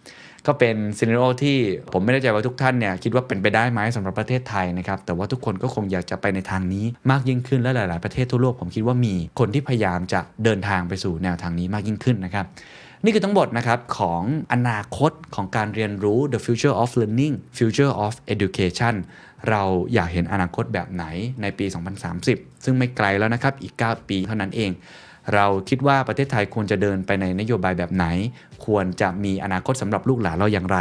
[0.48, 1.58] ก็เป็นซีน a รที่
[1.94, 12.46] ผมไม่แน่ใจว่าทุกท่านเนี่ยคิดว่าเป็นไปได้ไหมสำหรับประเทศไทยนะครับแต่ว่าทุกคนก็คงอยากจะไปในทางนี้มากยิ่งขึ้นและหลาย ๆ ประเทศทั่วโลกผมคิดว่ามีคนที่พยายามจะเดินทางไปสู่แนวทางนี้มากยิ่งขึ้นนะครับ
[13.04, 14.22] นี่คือทั้งหมดนะครับของ
[14.54, 18.96] อนาคตของการเรียนรู้ the future of learning future of education
[19.50, 21.06] เราอยากเห็นอนาคตแบบไหน
[21.42, 21.66] ในปี
[22.16, 24.72] 2030 ซึ่งไม่ไกลแล้วนะครับอีก 9 ปีเท่านั้นเอง
[25.34, 28.06] เราคิดว่าประเทศไทยควรจะเดินไปในนโยบายแบบไหน
[28.66, 30.78] ควรจะมีอนาคตสำหรับลูกหลานเราอย่างไร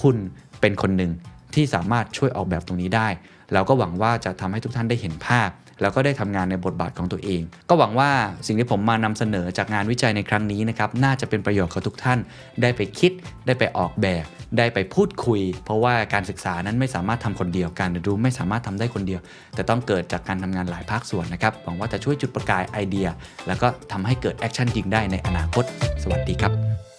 [0.00, 0.16] คุณ
[0.60, 1.12] เป็นคนหนึ่ง
[1.54, 3.08] ที่สามารถช่วยออกแบบตรงนี้ได้
[3.52, 5.48] เราก็หวังว่าจะทำให้ทุกท่านได้เห็นภาพ
[5.80, 8.10] แล้วก็ได้ทำงานในบทบาทของตัวเอง ก็หวังว่า
[8.46, 12.18] สิ่งที่ผมมานำเสนอจากงานวิจัยในครั้งนี้นะครับน่าจะเป็นประโยชน์กับทุกท่าน
[12.62, 13.12] ได้ไปคิด
[13.46, 14.26] ได้ไปออกแบบ
[14.58, 19.20] ได้ไปพูดคุย เพราะว่าการศึกษานั้นไม่สามารถทำคนเดียวการเรียนรู้ไม่สามารถทำได้คนเดียว
[19.54, 23.08] แต่ต้องเกิดจากการทำงานหลายภาคส่วนนะครับหวังว่าจะช่วยจุดประกายไอเดีย
[23.46, 25.64] แล้วก็ทำให้เกิด action จริงได้ในอนาคต
[26.02, 26.89] สวัสดีครับ